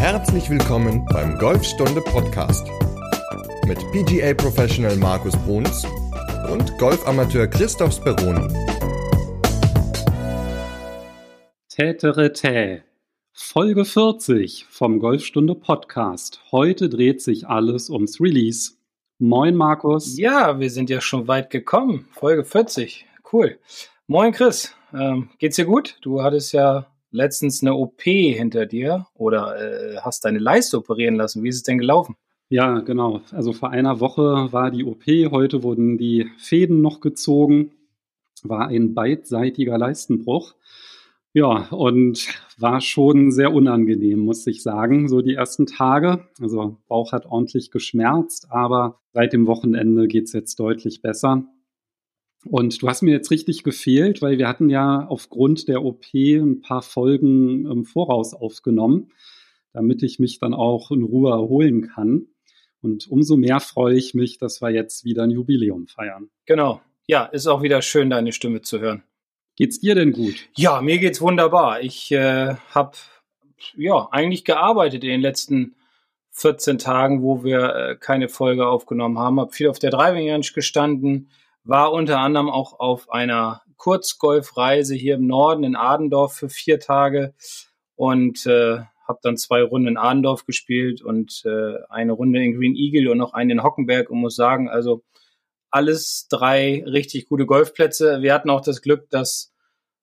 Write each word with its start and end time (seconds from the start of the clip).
Herzlich 0.00 0.48
willkommen 0.48 1.04
beim 1.12 1.36
Golfstunde 1.36 2.00
Podcast 2.00 2.66
mit 3.66 3.78
PGA 3.92 4.32
Professional 4.32 4.96
Markus 4.96 5.36
Bruns 5.44 5.84
und 6.50 6.78
Golfamateur 6.78 7.46
Christoph 7.46 7.92
Speroni. 7.92 8.48
Tätere 11.68 12.32
Folge 13.34 13.84
40 13.84 14.64
vom 14.70 15.00
Golfstunde 15.00 15.54
Podcast. 15.54 16.40
Heute 16.50 16.88
dreht 16.88 17.20
sich 17.20 17.46
alles 17.46 17.90
ums 17.90 18.22
Release. 18.22 18.72
Moin 19.18 19.54
Markus. 19.54 20.16
Ja, 20.16 20.58
wir 20.58 20.70
sind 20.70 20.88
ja 20.88 21.02
schon 21.02 21.28
weit 21.28 21.50
gekommen. 21.50 22.08
Folge 22.12 22.46
40. 22.46 23.04
Cool. 23.30 23.58
Moin 24.06 24.32
Chris. 24.32 24.74
Ähm, 24.94 25.28
geht's 25.38 25.56
dir 25.56 25.66
gut? 25.66 25.98
Du 26.00 26.22
hattest 26.22 26.54
ja 26.54 26.86
letztens 27.10 27.62
eine 27.62 27.74
OP 27.74 28.02
hinter 28.02 28.66
dir 28.66 29.06
oder 29.14 29.56
äh, 29.60 29.96
hast 29.98 30.24
deine 30.24 30.38
Leiste 30.38 30.78
operieren 30.78 31.16
lassen. 31.16 31.42
Wie 31.42 31.48
ist 31.48 31.56
es 31.56 31.62
denn 31.62 31.78
gelaufen? 31.78 32.16
Ja, 32.48 32.80
genau. 32.80 33.20
Also 33.30 33.52
vor 33.52 33.70
einer 33.70 34.00
Woche 34.00 34.52
war 34.52 34.70
die 34.70 34.84
OP, 34.84 35.04
heute 35.06 35.62
wurden 35.62 35.98
die 35.98 36.28
Fäden 36.38 36.80
noch 36.80 37.00
gezogen, 37.00 37.70
war 38.42 38.68
ein 38.68 38.94
beidseitiger 38.94 39.78
Leistenbruch. 39.78 40.54
Ja, 41.32 41.68
und 41.70 42.26
war 42.58 42.80
schon 42.80 43.30
sehr 43.30 43.52
unangenehm, 43.52 44.18
muss 44.18 44.44
ich 44.48 44.64
sagen, 44.64 45.08
so 45.08 45.20
die 45.22 45.34
ersten 45.34 45.66
Tage. 45.66 46.26
Also 46.40 46.76
Bauch 46.88 47.12
hat 47.12 47.26
ordentlich 47.26 47.70
geschmerzt, 47.70 48.48
aber 48.50 48.98
seit 49.12 49.32
dem 49.32 49.46
Wochenende 49.46 50.08
geht's 50.08 50.32
jetzt 50.32 50.58
deutlich 50.58 51.02
besser. 51.02 51.44
Und 52.46 52.82
du 52.82 52.88
hast 52.88 53.02
mir 53.02 53.12
jetzt 53.12 53.30
richtig 53.30 53.64
gefehlt, 53.64 54.22
weil 54.22 54.38
wir 54.38 54.48
hatten 54.48 54.70
ja 54.70 55.06
aufgrund 55.06 55.68
der 55.68 55.84
OP 55.84 56.06
ein 56.14 56.62
paar 56.62 56.82
Folgen 56.82 57.66
im 57.66 57.84
Voraus 57.84 58.32
aufgenommen, 58.32 59.12
damit 59.72 60.02
ich 60.02 60.18
mich 60.18 60.38
dann 60.38 60.54
auch 60.54 60.90
in 60.90 61.02
Ruhe 61.02 61.30
erholen 61.30 61.88
kann. 61.88 62.26
Und 62.82 63.08
umso 63.08 63.36
mehr 63.36 63.60
freue 63.60 63.96
ich 63.96 64.14
mich, 64.14 64.38
dass 64.38 64.62
wir 64.62 64.70
jetzt 64.70 65.04
wieder 65.04 65.24
ein 65.24 65.30
Jubiläum 65.30 65.86
feiern. 65.86 66.30
Genau. 66.46 66.80
Ja, 67.06 67.24
ist 67.24 67.46
auch 67.46 67.62
wieder 67.62 67.82
schön, 67.82 68.08
deine 68.08 68.32
Stimme 68.32 68.62
zu 68.62 68.80
hören. 68.80 69.02
Geht's 69.56 69.80
dir 69.80 69.94
denn 69.94 70.12
gut? 70.12 70.48
Ja, 70.56 70.80
mir 70.80 70.98
geht's 70.98 71.20
wunderbar. 71.20 71.82
Ich 71.82 72.10
äh, 72.12 72.54
habe 72.70 72.96
ja 73.76 74.08
eigentlich 74.10 74.44
gearbeitet 74.44 75.04
in 75.04 75.10
den 75.10 75.20
letzten 75.20 75.74
14 76.30 76.78
Tagen, 76.78 77.22
wo 77.22 77.44
wir 77.44 77.74
äh, 77.74 77.96
keine 77.96 78.30
Folge 78.30 78.66
aufgenommen 78.66 79.18
haben. 79.18 79.38
Habe 79.38 79.52
viel 79.52 79.68
auf 79.68 79.78
der 79.78 79.90
Driving 79.90 80.30
Range 80.30 80.46
gestanden, 80.54 81.28
war 81.64 81.92
unter 81.92 82.18
anderem 82.18 82.48
auch 82.48 82.78
auf 82.78 83.10
einer 83.10 83.62
Kurzgolfreise 83.76 84.94
hier 84.94 85.14
im 85.14 85.26
Norden 85.26 85.64
in 85.64 85.76
Adendorf 85.76 86.34
für 86.34 86.48
vier 86.48 86.80
Tage 86.80 87.34
und 87.96 88.46
äh, 88.46 88.80
habe 89.06 89.18
dann 89.22 89.36
zwei 89.36 89.62
Runden 89.62 89.88
in 89.88 89.96
Adendorf 89.96 90.46
gespielt 90.46 91.02
und 91.02 91.42
äh, 91.44 91.74
eine 91.88 92.12
Runde 92.12 92.42
in 92.42 92.56
Green 92.56 92.76
Eagle 92.76 93.10
und 93.10 93.18
noch 93.18 93.32
eine 93.32 93.52
in 93.52 93.62
Hockenberg 93.62 94.10
und 94.10 94.20
muss 94.20 94.36
sagen, 94.36 94.68
also 94.68 95.02
alles 95.70 96.26
drei 96.28 96.84
richtig 96.86 97.28
gute 97.28 97.46
Golfplätze. 97.46 98.22
Wir 98.22 98.34
hatten 98.34 98.50
auch 98.50 98.60
das 98.60 98.82
Glück, 98.82 99.08
dass 99.10 99.52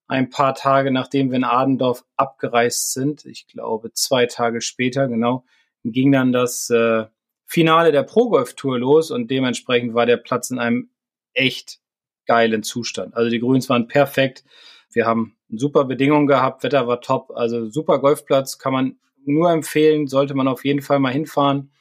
ein 0.08 0.30
paar 0.30 0.56
Tage 0.56 0.92
nachdem 0.92 1.30
wir 1.32 1.38
in 1.38 1.44
Adendorf 1.44 2.06
abgereist 2.16 2.94
sind, 2.94 3.26
ich 3.26 3.48
glaube 3.48 3.92
zwei 3.94 4.26
Tage 4.26 4.62
später 4.62 5.08
genau, 5.08 5.44
ging 5.84 6.12
dann 6.12 6.32
das 6.32 6.70
äh, 6.70 7.06
Finale 7.46 7.92
der 7.92 8.04
Pro 8.04 8.30
Golf 8.30 8.56
Tour 8.56 8.80
los 8.80 9.12
und 9.12 9.30
dementsprechend 9.30 9.94
war 9.94 10.06
der 10.06 10.18
Platz 10.18 10.50
in 10.50 10.60
einem 10.60 10.90
echt 11.38 11.80
geilen 12.26 12.64
Zustand. 12.64 13.16
Also 13.16 13.30
die 13.30 13.40
Grüns 13.40 13.70
waren 13.70 13.88
perfekt. 13.88 14.44
Wir 14.92 15.06
haben 15.06 15.38
super 15.50 15.86
Bedingungen 15.86 16.28
gehabt, 16.28 16.64
Wetter 16.64 16.88
war 16.88 17.02
top, 17.02 17.32
also 17.36 17.70
super 17.70 18.00
Golfplatz, 18.00 18.58
kann 18.58 18.74
man 18.74 19.00
nur 19.26 19.52
empfehlen, 19.52 20.08
sollte 20.08 20.34
man 20.34 20.48
auf 20.48 20.66
jeden 20.66 20.82
Fall 20.82 21.00
mal 21.00 21.14
hinfahren. 21.14 21.72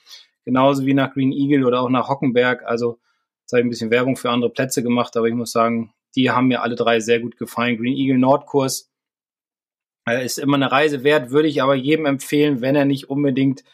Genauso 0.45 0.87
wie 0.87 0.95
nach 0.95 1.13
Green 1.13 1.33
Eagle 1.33 1.65
oder 1.65 1.81
auch 1.81 1.89
nach 1.89 2.09
Hockenberg. 2.09 2.65
Also 2.65 3.01
jetzt 3.43 3.53
habe 3.53 3.61
ich 3.61 3.67
ein 3.67 3.71
bisschen 3.71 3.91
Werbung 3.91 4.17
für 4.17 4.31
andere 4.31 4.51
Plätze 4.51 4.83
gemacht, 4.83 5.17
aber 5.17 5.27
ich 5.27 5.35
muss 5.35 5.53
sagen, 5.53 5.93
die 6.15 6.31
haben 6.31 6.49
mir 6.49 6.63
alle 6.63 6.77
drei 6.77 7.01
sehr 7.01 7.21
gut 7.21 7.37
gefallen. 7.37 7.77
Green 7.77 7.97
Eagle 7.97 8.19
Nordkurs 8.19 8.91
äh, 10.09 10.25
ist 10.25 10.39
immer 10.39 10.57
eine 10.57 10.71
Reise 10.71 11.05
wert, 11.05 11.31
würde 11.31 11.49
ich 11.49 11.63
aber 11.63 11.75
jedem 11.75 12.07
empfehlen, 12.07 12.61
wenn 12.61 12.77
er 12.77 12.85
nicht 12.85 13.11
unbedingt 13.11 13.65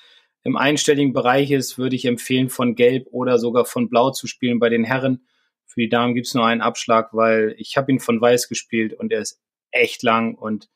im 0.45 0.57
einstelligen 0.57 1.13
Bereich 1.13 1.51
ist, 1.51 1.79
würde 1.79 1.95
ich 1.95 2.05
empfehlen, 2.05 2.49
von 2.49 2.75
Gelb 2.75 3.07
oder 3.13 3.39
sogar 3.39 3.65
von 3.65 3.89
Blau 3.89 4.11
zu 4.11 4.27
spielen 4.27 4.59
bei 4.59 4.69
den 4.69 4.85
Herren. 4.85 5.27
Für 5.73 5.81
die 5.81 5.89
Damen 5.89 6.15
gibt 6.15 6.27
es 6.27 6.35
nur 6.35 6.45
einen 6.45 6.61
Abschlag, 6.61 7.15
weil 7.15 7.55
ich 7.57 7.79
habe 7.79 7.91
ihn 7.91 7.99
von 7.99 8.21
Weiß 8.21 8.49
gespielt 8.49 8.93
und 8.93 9.11
er 9.11 9.21
ist 9.21 9.41
echt 9.71 10.03
lang 10.03 10.35
und 10.35 10.69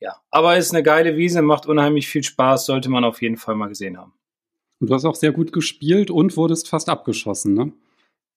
ja, 0.00 0.16
aber 0.30 0.56
ist 0.56 0.72
eine 0.72 0.82
geile 0.82 1.18
Wiese, 1.18 1.42
macht 1.42 1.66
unheimlich 1.66 2.08
viel 2.08 2.22
Spaß, 2.22 2.64
sollte 2.64 2.88
man 2.88 3.04
auf 3.04 3.20
jeden 3.20 3.36
Fall 3.36 3.54
mal 3.56 3.68
gesehen 3.68 3.98
haben. 3.98 4.14
Und 4.80 4.88
du 4.88 4.94
hast 4.94 5.04
auch 5.04 5.14
sehr 5.14 5.32
gut 5.32 5.52
gespielt 5.52 6.10
und 6.10 6.36
wurdest 6.38 6.68
fast 6.68 6.88
abgeschossen, 6.88 7.52
ne? 7.52 7.72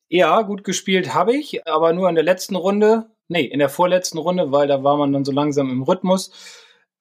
Ja, 0.09 0.41
gut 0.41 0.65
gespielt 0.65 1.13
habe 1.13 1.33
ich, 1.33 1.65
aber 1.65 1.93
nur 1.93 2.09
in 2.09 2.15
der 2.15 2.25
letzten 2.25 2.55
Runde, 2.55 3.09
nee, 3.29 3.45
in 3.45 3.59
der 3.59 3.69
vorletzten 3.69 4.17
Runde, 4.17 4.51
weil 4.51 4.67
da 4.67 4.83
war 4.83 4.97
man 4.97 5.13
dann 5.13 5.23
so 5.23 5.31
langsam 5.31 5.69
im 5.69 5.81
Rhythmus. 5.81 6.31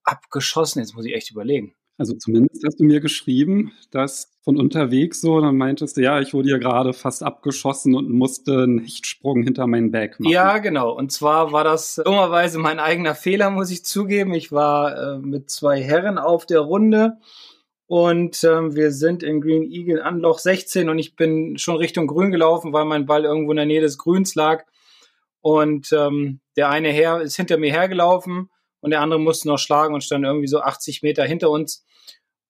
Abgeschossen, 0.05 0.79
jetzt 0.79 0.95
muss 0.95 1.05
ich 1.05 1.15
echt 1.15 1.33
überlegen. 1.33 1.75
Also 1.97 2.15
zumindest 2.15 2.65
hast 2.67 2.81
du 2.81 2.85
mir 2.85 3.01
geschrieben, 3.01 3.73
dass 3.93 4.37
von 4.43 4.59
unterwegs 4.59 5.21
so, 5.21 5.41
dann 5.41 5.57
meintest 5.57 5.97
du, 5.97 6.03
ja, 6.03 6.21
ich 6.21 6.35
wurde 6.35 6.51
ja 6.51 6.59
gerade 6.59 6.93
fast 6.93 7.23
abgeschossen 7.23 7.95
und 7.95 8.11
musste 8.11 8.65
einen 8.65 8.81
Hechtsprung 8.81 9.45
hinter 9.45 9.69
meinen 9.69 9.93
Back 9.93 10.19
machen. 10.19 10.33
Ja, 10.33 10.59
genau. 10.59 10.91
Und 10.93 11.13
zwar 11.13 11.53
war 11.53 11.63
das 11.63 12.01
dummerweise 12.05 12.59
mein 12.59 12.81
eigener 12.81 13.15
Fehler, 13.15 13.51
muss 13.51 13.71
ich 13.71 13.85
zugeben. 13.85 14.35
Ich 14.35 14.51
war 14.51 14.97
äh, 14.97 15.19
mit 15.19 15.51
zwei 15.51 15.81
Herren 15.81 16.19
auf 16.19 16.47
der 16.47 16.61
Runde 16.61 17.19
und 17.87 18.43
ähm, 18.43 18.75
wir 18.75 18.91
sind 18.91 19.23
in 19.23 19.41
Green 19.41 19.63
Eagle 19.63 20.03
an 20.03 20.19
Loch 20.19 20.41
16 20.41 20.89
und 20.89 20.99
ich 20.99 21.15
bin 21.15 21.59
schon 21.59 21.77
Richtung 21.77 22.09
Grün 22.09 22.33
gelaufen, 22.33 22.73
weil 22.73 22.87
mein 22.87 23.07
Ball 23.07 23.25
irgendwo 23.25 23.53
in 23.53 23.57
der 23.57 23.67
Nähe 23.67 23.81
des 23.81 23.99
Grüns 23.99 24.35
lag. 24.35 24.65
Und 25.43 25.93
ähm, 25.93 26.41
der 26.57 26.71
eine 26.71 26.89
Herr 26.89 27.21
ist 27.21 27.37
hinter 27.37 27.57
mir 27.57 27.71
hergelaufen 27.71 28.49
und 28.85 28.91
der 28.91 29.01
andere 29.01 29.19
musste 29.19 29.49
noch 29.49 29.57
schlagen 29.57 29.95
und 29.95 30.05
stand 30.05 30.27
irgendwie 30.27 30.47
so 30.47 30.61
80 30.61 31.03
Meter 31.03 31.25
hinter 31.25 31.49
uns. 31.49 31.87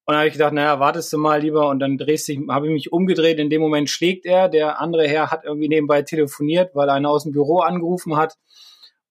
Und 0.05 0.15
dann 0.15 0.17
habe 0.17 0.27
ich 0.27 0.33
gedacht, 0.33 0.53
naja, 0.53 0.81
wartest 0.81 1.13
du 1.13 1.19
mal 1.19 1.41
lieber 1.41 1.69
und 1.69 1.79
dann 1.79 1.97
drehst 1.97 2.27
dich, 2.27 2.41
habe 2.49 2.67
ich 2.67 2.73
mich 2.73 2.93
umgedreht. 2.93 3.39
In 3.39 3.51
dem 3.51 3.61
Moment 3.61 3.89
schlägt 3.89 4.27
er. 4.27 4.49
Der 4.49 4.81
andere 4.81 5.07
Herr 5.07 5.31
hat 5.31 5.45
irgendwie 5.45 5.69
nebenbei 5.69 6.03
telefoniert, 6.03 6.75
weil 6.75 6.91
einer 6.91 7.09
aus 7.09 7.23
dem 7.23 7.31
Büro 7.31 7.61
angerufen 7.61 8.17
hat. 8.17 8.35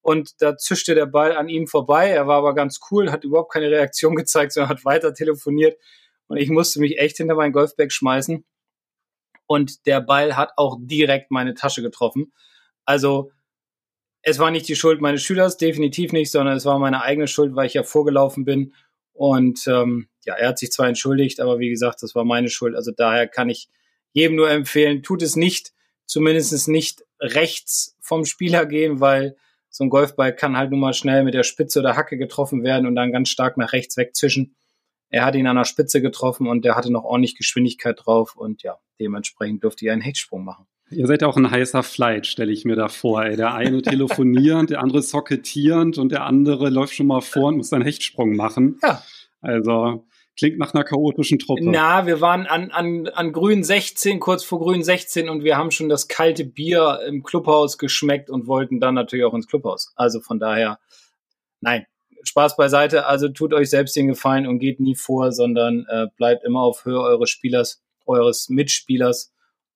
Und 0.02 0.42
da 0.42 0.58
zischte 0.58 0.96
der 0.96 1.06
Ball 1.06 1.32
an 1.38 1.48
ihm 1.48 1.66
vorbei. 1.66 2.10
Er 2.10 2.28
war 2.28 2.40
aber 2.40 2.54
ganz 2.56 2.82
cool, 2.92 3.10
hat 3.10 3.24
überhaupt 3.24 3.54
keine 3.54 3.72
Reaktion 3.72 4.16
gezeigt, 4.18 4.52
sondern 4.52 4.72
hat 4.72 4.84
weiter 4.84 5.14
telefoniert. 5.14 5.80
Und 6.28 6.36
ich 6.36 6.50
musste 6.50 6.82
mich 6.82 7.00
echt 7.00 7.16
hinter 7.16 7.36
mein 7.36 7.54
Golfbag 7.54 7.94
schmeißen. 7.94 8.44
Und 9.48 9.86
der 9.86 10.02
Ball 10.02 10.36
hat 10.36 10.52
auch 10.58 10.76
direkt 10.82 11.32
meine 11.32 11.54
Tasche 11.54 11.82
getroffen. 11.82 12.34
Also 12.84 13.32
es 14.24 14.40
war 14.40 14.52
nicht 14.52 14.68
die 14.70 14.76
Schuld 14.76 15.02
meines 15.02 15.22
Schülers, 15.22 15.58
definitiv 15.58 16.14
nicht, 16.14 16.32
sondern 16.32 16.56
es 16.56 16.66
war 16.66 16.80
meine 16.80 17.04
eigene 17.04 17.28
Schuld, 17.28 17.56
weil 17.56 17.68
ich 17.68 17.74
ja 17.74 17.84
vorgelaufen 17.84 18.46
bin. 18.46 18.74
Und 19.12 19.68
ähm, 19.68 20.08
ja, 20.26 20.34
er 20.36 20.50
hat 20.50 20.60
sich 20.60 20.72
zwar 20.72 20.88
entschuldigt, 20.88 21.42
aber 21.42 21.60
wie 21.60 21.70
gesagt, 21.70 22.02
das 22.02 22.16
war 22.16 22.24
meine 22.24 22.50
Schuld. 22.50 22.76
Also 22.76 22.92
daher 22.92 23.28
kann 23.28 23.50
ich 23.50 23.70
jedem 24.14 24.38
nur 24.38 24.50
empfehlen, 24.50 25.04
tut 25.04 25.22
es 25.22 25.36
nicht, 25.36 25.74
zumindest 26.06 26.68
nicht 26.70 27.04
rechts 27.20 27.98
vom 28.00 28.26
Spieler 28.26 28.66
gehen, 28.66 29.02
weil 29.02 29.36
so 29.70 29.84
ein 29.84 29.90
Golfball 29.90 30.34
kann 30.34 30.56
halt 30.56 30.72
nun 30.72 30.80
mal 30.80 30.94
schnell 30.94 31.24
mit 31.24 31.34
der 31.34 31.44
Spitze 31.44 31.80
oder 31.80 31.98
Hacke 31.98 32.18
getroffen 32.18 32.64
werden 32.64 32.88
und 32.88 32.96
dann 32.96 33.12
ganz 33.12 33.30
stark 33.30 33.58
nach 33.58 33.74
rechts 33.74 33.98
wegzischen. 33.98 34.56
Er 35.10 35.26
hat 35.26 35.36
ihn 35.36 35.48
an 35.48 35.58
der 35.58 35.66
Spitze 35.66 36.02
getroffen 36.02 36.48
und 36.48 36.64
der 36.64 36.76
hatte 36.76 36.92
noch 36.92 37.04
ordentlich 37.04 37.36
Geschwindigkeit 37.36 38.00
drauf 38.00 38.36
und 38.36 38.64
ja, 38.64 38.80
dementsprechend 39.00 39.64
durfte 39.64 39.86
er 39.86 39.94
einen 39.94 40.02
Hechtsprung 40.02 40.44
machen. 40.44 40.68
Ihr 40.96 41.08
seid 41.08 41.22
ja 41.22 41.28
auch 41.28 41.38
ein 41.38 41.50
heißer 41.50 41.84
Flight, 41.84 42.28
stelle 42.28 42.52
ich 42.52 42.66
mir 42.66 42.76
da 42.76 42.88
vor. 42.88 43.24
Ey. 43.24 43.36
Der 43.36 43.54
eine 43.54 43.82
telefonierend, 43.82 44.70
der 44.70 44.82
andere 44.82 45.02
socketierend 45.02 45.98
und 45.98 46.12
der 46.12 46.26
andere 46.26 46.70
läuft 46.70 46.96
schon 46.96 47.08
mal 47.08 47.22
vor 47.22 47.50
und 47.50 47.58
muss 47.58 47.74
einen 47.74 47.84
Hechtsprung 47.84 48.36
machen. 48.36 48.80
Ja. 48.84 49.02
Also 49.42 50.06
klingt 50.38 50.58
nach 50.58 50.74
einer 50.74 50.84
chaotischen 50.84 51.40
Truppe. 51.40 51.62
Na, 51.64 52.06
wir 52.06 52.22
waren 52.22 52.48
an, 52.48 52.72
an, 52.72 53.08
an 53.08 53.32
Grün 53.34 53.64
16, 53.64 54.20
kurz 54.20 54.44
vor 54.44 54.60
Grün 54.60 54.84
16 54.84 55.30
und 55.30 55.44
wir 55.44 55.58
haben 55.58 55.72
schon 55.72 55.90
das 55.90 56.08
kalte 56.08 56.46
Bier 56.46 57.02
im 57.08 57.24
Clubhaus 57.24 57.78
geschmeckt 57.78 58.30
und 58.30 58.48
wollten 58.48 58.80
dann 58.80 58.96
natürlich 58.96 59.26
auch 59.26 59.34
ins 59.34 59.48
Clubhaus. 59.48 59.94
Also 59.96 60.22
von 60.22 60.40
daher, 60.40 60.80
nein, 61.62 61.86
Spaß 62.24 62.56
beiseite. 62.56 63.06
Also 63.06 63.30
tut 63.30 63.54
euch 63.54 63.70
selbst 63.70 63.96
den 63.96 64.08
Gefallen 64.08 64.48
und 64.48 64.60
geht 64.60 64.80
nie 64.80 64.96
vor, 64.96 65.32
sondern 65.32 65.86
äh, 65.90 66.08
bleibt 66.18 66.44
immer 66.44 66.62
auf 66.62 66.86
Höhe 66.86 67.00
eures 67.00 67.30
Spielers, 67.30 67.84
eures 68.06 68.50
Mitspielers 68.50 69.33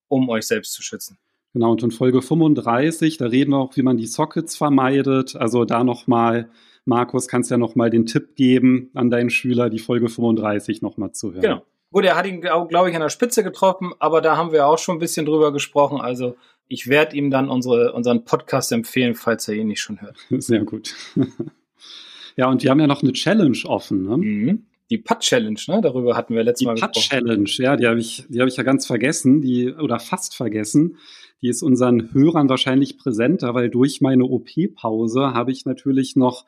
um 0.08 0.30
euch 0.30 0.46
selbst 0.46 0.74
zu 0.74 0.82
schützen. 0.82 1.18
Genau, 1.54 1.72
und 1.72 1.82
in 1.82 1.92
Folge 1.92 2.22
35, 2.22 3.18
da 3.18 3.26
reden 3.26 3.52
wir 3.52 3.58
auch, 3.58 3.76
wie 3.76 3.82
man 3.82 3.98
die 3.98 4.06
Sockets 4.06 4.56
vermeidet. 4.56 5.36
Also 5.36 5.66
da 5.66 5.84
nochmal, 5.84 6.50
Markus, 6.86 7.28
kannst 7.28 7.50
ja 7.50 7.58
nochmal 7.58 7.90
den 7.90 8.06
Tipp 8.06 8.36
geben 8.36 8.92
an 8.94 9.10
deinen 9.10 9.30
Schüler, 9.30 9.70
die 9.70 9.80
Folge 9.80 10.10
35 10.10 10.82
nochmal 10.82 11.14
zu 11.14 11.32
hören. 11.32 11.42
Genau. 11.42 11.66
Gut, 11.92 12.04
er 12.04 12.18
hat 12.18 12.28
ihn, 12.28 12.42
glaube 12.42 12.90
ich, 12.90 12.96
an 12.96 13.02
der 13.02 13.10
Spitze 13.10 13.44
getroffen, 13.44 13.94
aber 13.98 14.22
da 14.22 14.36
haben 14.36 14.52
wir 14.52 14.68
auch 14.68 14.78
schon 14.78 14.98
ein 14.98 15.00
bisschen 15.00 15.26
drüber 15.26 15.54
gesprochen. 15.54 16.02
Also 16.02 16.36
ich 16.68 16.88
werde 16.88 17.16
ihm 17.16 17.32
dann 17.32 17.50
unsere, 17.50 17.94
unseren 17.94 18.26
Podcast 18.26 18.72
empfehlen, 18.72 19.16
falls 19.16 19.48
er 19.48 19.56
ihn 19.56 19.68
nicht 19.68 19.80
schon 19.80 20.02
hört. 20.02 20.18
Sehr 20.44 20.66
gut. 20.66 20.94
ja, 22.36 22.50
und 22.50 22.62
wir 22.62 22.70
haben 22.70 22.80
ja 22.80 22.88
noch 22.88 23.04
eine 23.04 23.14
Challenge 23.14 23.58
offen. 23.66 24.04
Ne? 24.04 24.18
Mhm. 24.18 24.66
Die 24.90 24.98
Putt-Challenge, 24.98 25.60
ne? 25.68 25.82
Darüber 25.82 26.16
hatten 26.16 26.34
wir 26.34 26.44
letztes 26.44 26.60
die 26.60 26.66
Mal 26.66 26.74
gesprochen. 26.74 26.94
Die 26.94 27.00
Putt-Challenge, 27.00 27.50
ja, 27.58 27.76
die 27.76 27.88
habe 27.88 28.00
ich, 28.00 28.26
die 28.30 28.40
habe 28.40 28.50
ich 28.50 28.58
ja 28.58 28.64
ganz 28.64 28.86
vergessen, 28.86 29.42
die, 29.42 29.74
oder 29.74 30.00
fast 30.00 30.36
vergessen. 30.36 30.98
Die 31.42 31.50
ist 31.50 31.62
unseren 31.62 32.14
Hörern 32.14 32.50
wahrscheinlich 32.50 32.98
präsenter, 32.98 33.54
weil 33.54 33.70
durch 33.70 34.02
meine 34.02 34.26
OP-Pause 34.26 35.34
habe 35.34 35.52
ich 35.52 35.66
natürlich 35.66 36.16
noch 36.16 36.46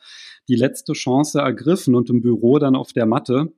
die 0.48 0.56
letzte 0.56 0.94
Chance 0.94 1.40
ergriffen 1.40 1.96
und 1.96 2.10
im 2.10 2.22
Büro 2.22 2.58
dann 2.58 2.76
auf 2.76 2.92
der 2.94 3.06
Matte 3.06 3.54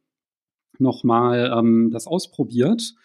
nochmal 0.77 1.53
ähm, 1.57 1.89
das 1.91 2.07
ausprobiert. 2.07 2.95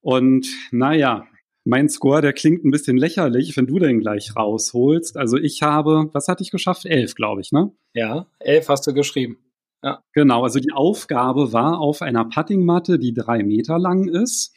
Und 0.00 0.46
naja, 0.70 1.26
mein 1.64 1.88
Score, 1.88 2.22
der 2.22 2.32
klingt 2.32 2.64
ein 2.64 2.70
bisschen 2.70 2.96
lächerlich, 2.96 3.56
wenn 3.56 3.66
du 3.66 3.78
den 3.78 4.00
gleich 4.00 4.36
rausholst. 4.36 5.16
Also 5.16 5.36
ich 5.36 5.62
habe, 5.62 6.08
was 6.12 6.28
hatte 6.28 6.44
ich 6.44 6.52
geschafft? 6.52 6.86
Elf, 6.86 7.14
glaube 7.14 7.40
ich, 7.40 7.50
ne? 7.50 7.72
Ja, 7.92 8.26
elf 8.38 8.68
hast 8.68 8.86
du 8.86 8.94
geschrieben. 8.94 9.38
Ja. 9.86 10.02
Genau, 10.14 10.42
also 10.42 10.58
die 10.58 10.72
Aufgabe 10.72 11.52
war 11.52 11.78
auf 11.78 12.02
einer 12.02 12.24
Puttingmatte, 12.24 12.98
die 12.98 13.14
drei 13.14 13.44
Meter 13.44 13.78
lang 13.78 14.08
ist, 14.08 14.52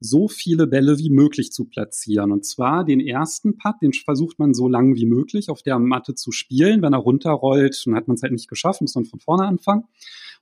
so 0.00 0.28
viele 0.28 0.66
Bälle 0.66 0.98
wie 0.98 1.08
möglich 1.08 1.50
zu 1.50 1.64
platzieren. 1.64 2.30
Und 2.30 2.44
zwar 2.44 2.84
den 2.84 3.00
ersten 3.00 3.56
Putt, 3.56 3.76
den 3.80 3.94
versucht 3.94 4.38
man 4.38 4.52
so 4.52 4.68
lang 4.68 4.94
wie 4.94 5.06
möglich 5.06 5.48
auf 5.48 5.62
der 5.62 5.78
Matte 5.78 6.14
zu 6.14 6.30
spielen. 6.30 6.82
Wenn 6.82 6.92
er 6.92 6.98
runterrollt, 6.98 7.86
dann 7.86 7.94
hat 7.94 8.06
man 8.06 8.16
es 8.16 8.22
halt 8.22 8.32
nicht 8.32 8.48
geschafft, 8.50 8.82
muss 8.82 8.94
man 8.94 9.06
von 9.06 9.18
vorne 9.18 9.46
anfangen. 9.46 9.84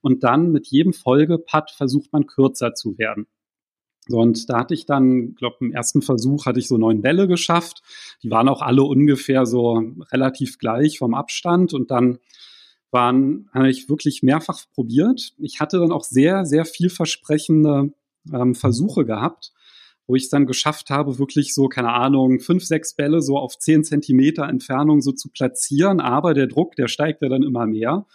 Und 0.01 0.25
dann 0.25 0.51
mit 0.51 0.67
jedem 0.67 0.95
Folgeputt 0.95 1.71
versucht 1.71 2.13
man 2.13 2.27
kürzer 2.27 2.75
zu 2.75 2.99
werden. 2.99 3.29
So, 4.09 4.19
und 4.19 4.51
da 4.51 4.59
hatte 4.59 4.75
ich 4.75 4.85
dann, 4.85 5.37
glaube 5.37 5.59
im 5.61 5.71
ersten 5.71 6.03
Versuch 6.03 6.45
hatte 6.47 6.59
ich 6.59 6.67
so 6.67 6.77
neun 6.77 7.03
Bälle 7.03 7.29
geschafft. 7.29 7.83
Die 8.25 8.33
waren 8.33 8.49
auch 8.49 8.63
alle 8.63 8.83
ungefähr 8.83 9.47
so 9.47 9.81
relativ 10.11 10.59
gleich 10.59 10.99
vom 10.99 11.15
Abstand. 11.15 11.73
Und 11.73 11.93
dann 11.93 12.19
waren, 12.95 13.51
habe 13.53 13.69
ich 13.69 13.91
wirklich 13.91 14.23
mehrfach 14.23 14.65
probiert. 14.73 15.35
Ich 15.37 15.61
hatte 15.61 15.79
dann 15.79 15.93
auch 15.93 16.05
sehr, 16.05 16.47
sehr 16.47 16.65
vielversprechende 16.65 17.93
ähm, 18.33 18.55
Versuche 18.55 19.05
gehabt, 19.05 19.53
wo 20.07 20.15
ich 20.15 20.25
es 20.25 20.29
dann 20.31 20.47
geschafft 20.47 20.89
habe, 20.89 21.19
wirklich 21.19 21.53
so, 21.53 21.69
keine 21.69 21.93
Ahnung, 21.93 22.41
fünf, 22.41 22.65
sechs 22.65 22.95
Bälle 22.95 23.21
so 23.21 23.37
auf 23.37 23.59
zehn 23.59 23.85
Zentimeter 23.85 24.49
Entfernung 24.49 25.03
so 25.03 25.13
zu 25.13 25.29
platzieren. 25.29 26.01
Aber 26.01 26.33
der 26.33 26.47
Druck, 26.47 26.77
der 26.77 26.89
steigt 26.89 27.21
ja 27.21 27.29
dann 27.29 27.43
immer 27.43 27.67
mehr. 27.67 28.07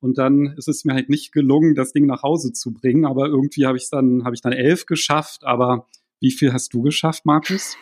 Und 0.00 0.18
dann 0.18 0.54
ist 0.56 0.68
es 0.68 0.84
mir 0.84 0.94
halt 0.94 1.08
nicht 1.08 1.32
gelungen, 1.32 1.74
das 1.74 1.92
Ding 1.92 2.06
nach 2.06 2.22
Hause 2.22 2.52
zu 2.52 2.72
bringen. 2.72 3.04
Aber 3.04 3.26
irgendwie 3.26 3.66
habe 3.66 3.76
ich 3.76 3.90
dann, 3.90 4.24
habe 4.24 4.36
ich 4.36 4.42
dann 4.42 4.52
elf 4.52 4.86
geschafft. 4.86 5.44
Aber 5.44 5.88
wie 6.20 6.30
viel 6.30 6.52
hast 6.52 6.72
du 6.72 6.82
geschafft, 6.82 7.26
Markus? 7.26 7.76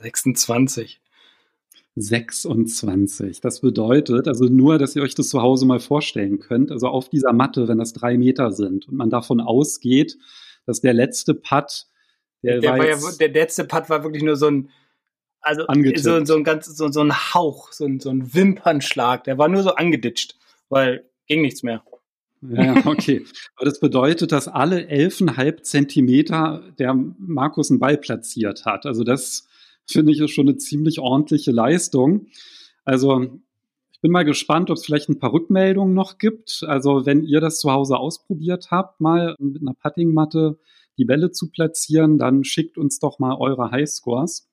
26. 0.00 1.00
26. 2.00 3.40
Das 3.40 3.60
bedeutet 3.60 4.28
also 4.28 4.44
nur, 4.46 4.78
dass 4.78 4.96
ihr 4.96 5.02
euch 5.02 5.14
das 5.14 5.28
zu 5.28 5.42
Hause 5.42 5.66
mal 5.66 5.80
vorstellen 5.80 6.38
könnt. 6.38 6.70
Also 6.70 6.88
auf 6.88 7.08
dieser 7.08 7.32
Matte, 7.32 7.68
wenn 7.68 7.78
das 7.78 7.92
drei 7.92 8.16
Meter 8.16 8.52
sind 8.52 8.88
und 8.88 8.96
man 8.96 9.10
davon 9.10 9.40
ausgeht, 9.40 10.16
dass 10.66 10.80
der 10.80 10.94
letzte 10.94 11.34
Putt, 11.34 11.86
der, 12.42 12.60
der 12.60 12.70
war, 12.72 12.78
war 12.78 12.86
ja, 12.86 12.96
der 13.18 13.30
letzte 13.30 13.64
Putt 13.64 13.88
war 13.90 14.04
wirklich 14.04 14.22
nur 14.22 14.36
so 14.36 14.46
ein, 14.46 14.70
also 15.40 15.64
so, 15.96 16.24
so, 16.24 16.36
ein 16.36 16.44
ganz, 16.44 16.66
so, 16.66 16.90
so 16.90 17.00
ein 17.00 17.12
Hauch, 17.34 17.72
so 17.72 17.84
ein, 17.84 18.00
so 18.00 18.10
ein 18.10 18.34
Wimpernschlag. 18.34 19.24
Der 19.24 19.38
war 19.38 19.48
nur 19.48 19.62
so 19.62 19.74
angeditscht, 19.74 20.36
weil 20.68 21.04
ging 21.26 21.42
nichts 21.42 21.62
mehr. 21.62 21.82
Ja, 22.40 22.86
okay. 22.86 23.24
Aber 23.56 23.64
das 23.64 23.80
bedeutet, 23.80 24.32
dass 24.32 24.48
alle 24.48 24.86
elfeinhalb 24.86 25.64
Zentimeter 25.64 26.62
der 26.78 26.94
Markus 26.94 27.70
einen 27.70 27.80
Ball 27.80 27.98
platziert 27.98 28.64
hat. 28.64 28.86
Also 28.86 29.04
das 29.04 29.48
finde 29.90 30.12
ich 30.12 30.20
ist 30.20 30.30
schon 30.30 30.48
eine 30.48 30.58
ziemlich 30.58 31.00
ordentliche 31.00 31.50
Leistung. 31.50 32.26
Also 32.84 33.40
ich 33.90 34.00
bin 34.00 34.12
mal 34.12 34.24
gespannt, 34.24 34.70
ob 34.70 34.76
es 34.76 34.84
vielleicht 34.84 35.08
ein 35.08 35.18
paar 35.18 35.32
Rückmeldungen 35.32 35.94
noch 35.94 36.18
gibt. 36.18 36.64
Also 36.66 37.04
wenn 37.04 37.24
ihr 37.24 37.40
das 37.40 37.60
zu 37.60 37.72
Hause 37.72 37.96
ausprobiert 37.96 38.70
habt, 38.70 39.00
mal 39.00 39.34
mit 39.38 39.62
einer 39.62 39.74
Puttingmatte 39.74 40.58
die 40.98 41.04
Bälle 41.04 41.30
zu 41.30 41.50
platzieren, 41.50 42.18
dann 42.18 42.44
schickt 42.44 42.78
uns 42.78 42.98
doch 42.98 43.18
mal 43.18 43.36
eure 43.36 43.70
Highscores. 43.70 44.48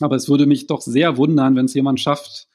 Aber 0.00 0.16
es 0.16 0.28
würde 0.28 0.46
mich 0.46 0.66
doch 0.66 0.80
sehr 0.80 1.16
wundern, 1.16 1.56
wenn 1.56 1.66
es 1.66 1.74
jemand 1.74 2.00
schafft, 2.00 2.48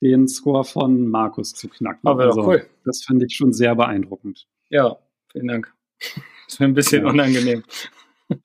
den 0.00 0.28
Score 0.28 0.64
von 0.64 1.08
Markus 1.08 1.52
zu 1.52 1.68
knacken. 1.68 2.08
Aber 2.08 2.24
also, 2.24 2.42
cool. 2.42 2.66
Das 2.84 3.04
finde 3.04 3.26
ich 3.26 3.34
schon 3.34 3.52
sehr 3.52 3.74
beeindruckend. 3.74 4.46
Ja, 4.70 4.98
vielen 5.30 5.48
Dank. 5.48 5.74
Das 6.50 6.58
wäre 6.58 6.68
ein 6.68 6.74
bisschen 6.74 7.04
ja. 7.04 7.10
unangenehm. 7.10 7.62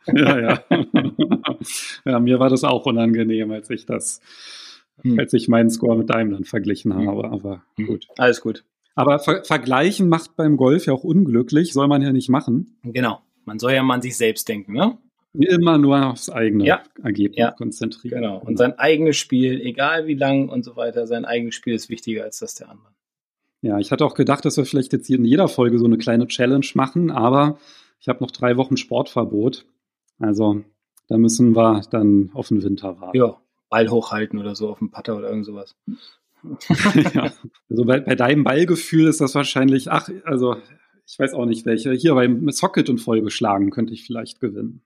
Ja, 0.07 0.39
ja. 0.39 0.63
ja, 2.05 2.19
mir 2.19 2.39
war 2.39 2.49
das 2.49 2.63
auch 2.63 2.85
unangenehm, 2.85 3.51
als 3.51 3.69
ich 3.69 3.85
das, 3.85 4.21
hm. 5.01 5.19
als 5.19 5.33
ich 5.33 5.47
meinen 5.47 5.69
Score 5.69 5.97
mit 5.97 6.09
deinem 6.09 6.31
dann 6.31 6.43
verglichen 6.43 6.95
hm. 6.95 7.07
habe. 7.07 7.29
Aber 7.29 7.63
hm. 7.77 7.87
gut. 7.87 8.07
Alles 8.17 8.41
gut. 8.41 8.63
Aber 8.95 9.19
ver 9.19 9.43
vergleichen 9.43 10.07
macht 10.07 10.35
beim 10.35 10.57
Golf 10.57 10.85
ja 10.85 10.93
auch 10.93 11.03
unglücklich, 11.03 11.73
soll 11.73 11.87
man 11.87 12.01
ja 12.01 12.13
nicht 12.13 12.29
machen. 12.29 12.77
Genau. 12.83 13.19
Man 13.43 13.59
soll 13.59 13.73
ja 13.73 13.83
mal 13.83 13.95
an 13.95 14.01
sich 14.01 14.17
selbst 14.17 14.47
denken, 14.47 14.73
ne? 14.73 14.97
Immer 15.33 15.77
nur 15.77 16.05
aufs 16.05 16.29
eigene 16.29 16.65
ja. 16.65 16.83
Ergebnis 17.03 17.37
ja. 17.37 17.51
konzentrieren. 17.51 18.21
Genau. 18.21 18.37
Und 18.39 18.57
sein 18.57 18.79
eigenes 18.79 19.17
Spiel, 19.17 19.59
egal 19.61 20.07
wie 20.07 20.13
lang 20.13 20.47
und 20.47 20.63
so 20.63 20.77
weiter, 20.77 21.07
sein 21.07 21.25
eigenes 21.25 21.55
Spiel 21.55 21.75
ist 21.75 21.89
wichtiger 21.89 22.23
als 22.23 22.39
das 22.39 22.55
der 22.55 22.69
anderen. 22.69 22.95
Ja, 23.61 23.79
ich 23.79 23.91
hatte 23.91 24.05
auch 24.05 24.13
gedacht, 24.13 24.45
dass 24.45 24.57
wir 24.57 24.65
vielleicht 24.65 24.93
jetzt 24.93 25.07
hier 25.07 25.17
in 25.17 25.25
jeder 25.25 25.47
Folge 25.47 25.77
so 25.77 25.85
eine 25.85 25.97
kleine 25.97 26.27
Challenge 26.27 26.65
machen, 26.75 27.11
aber 27.11 27.57
ich 27.99 28.07
habe 28.07 28.23
noch 28.23 28.31
drei 28.31 28.57
Wochen 28.57 28.77
Sportverbot. 28.77 29.65
Also 30.19 30.63
da 31.07 31.17
müssen 31.17 31.55
wir 31.55 31.81
dann 31.91 32.31
auf 32.33 32.49
den 32.49 32.63
Winter 32.63 32.99
warten. 32.99 33.17
Ja, 33.17 33.37
Ball 33.69 33.89
hochhalten 33.89 34.39
oder 34.39 34.55
so 34.55 34.69
auf 34.69 34.79
dem 34.79 34.91
Putter 34.91 35.17
oder 35.17 35.29
irgend 35.29 35.45
sowas. 35.45 35.75
ja, 37.13 37.33
also 37.69 37.85
bei, 37.85 37.99
bei 37.99 38.15
deinem 38.15 38.43
Ballgefühl 38.43 39.07
ist 39.07 39.19
das 39.19 39.33
wahrscheinlich, 39.33 39.91
ach, 39.91 40.09
also 40.25 40.57
ich 41.07 41.19
weiß 41.19 41.33
auch 41.33 41.45
nicht 41.45 41.65
welche. 41.65 41.91
Hier 41.93 42.15
beim 42.15 42.49
Socket 42.51 42.89
und 42.89 42.99
vollgeschlagen 42.99 43.69
könnte 43.69 43.93
ich 43.93 44.03
vielleicht 44.03 44.39
gewinnen. 44.39 44.81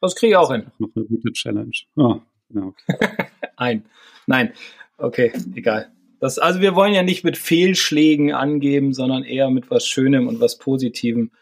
Das 0.00 0.16
kriege 0.16 0.32
ich 0.32 0.36
auch 0.36 0.50
hin. 0.50 0.66
Noch 0.78 0.90
eine 0.94 1.04
gute 1.04 1.32
Challenge. 1.32 1.72
Oh, 1.96 2.20
ja, 2.50 2.62
okay. 2.62 2.98
Ein. 3.56 3.84
Nein. 4.26 4.52
Okay, 4.98 5.32
egal. 5.54 5.90
Das, 6.20 6.38
also 6.38 6.60
wir 6.60 6.76
wollen 6.76 6.94
ja 6.94 7.02
nicht 7.02 7.24
mit 7.24 7.36
Fehlschlägen 7.36 8.32
angeben, 8.32 8.94
sondern 8.94 9.24
eher 9.24 9.50
mit 9.50 9.70
was 9.70 9.86
Schönem 9.86 10.28
und 10.28 10.40
was 10.40 10.58
Positivem. 10.58 11.32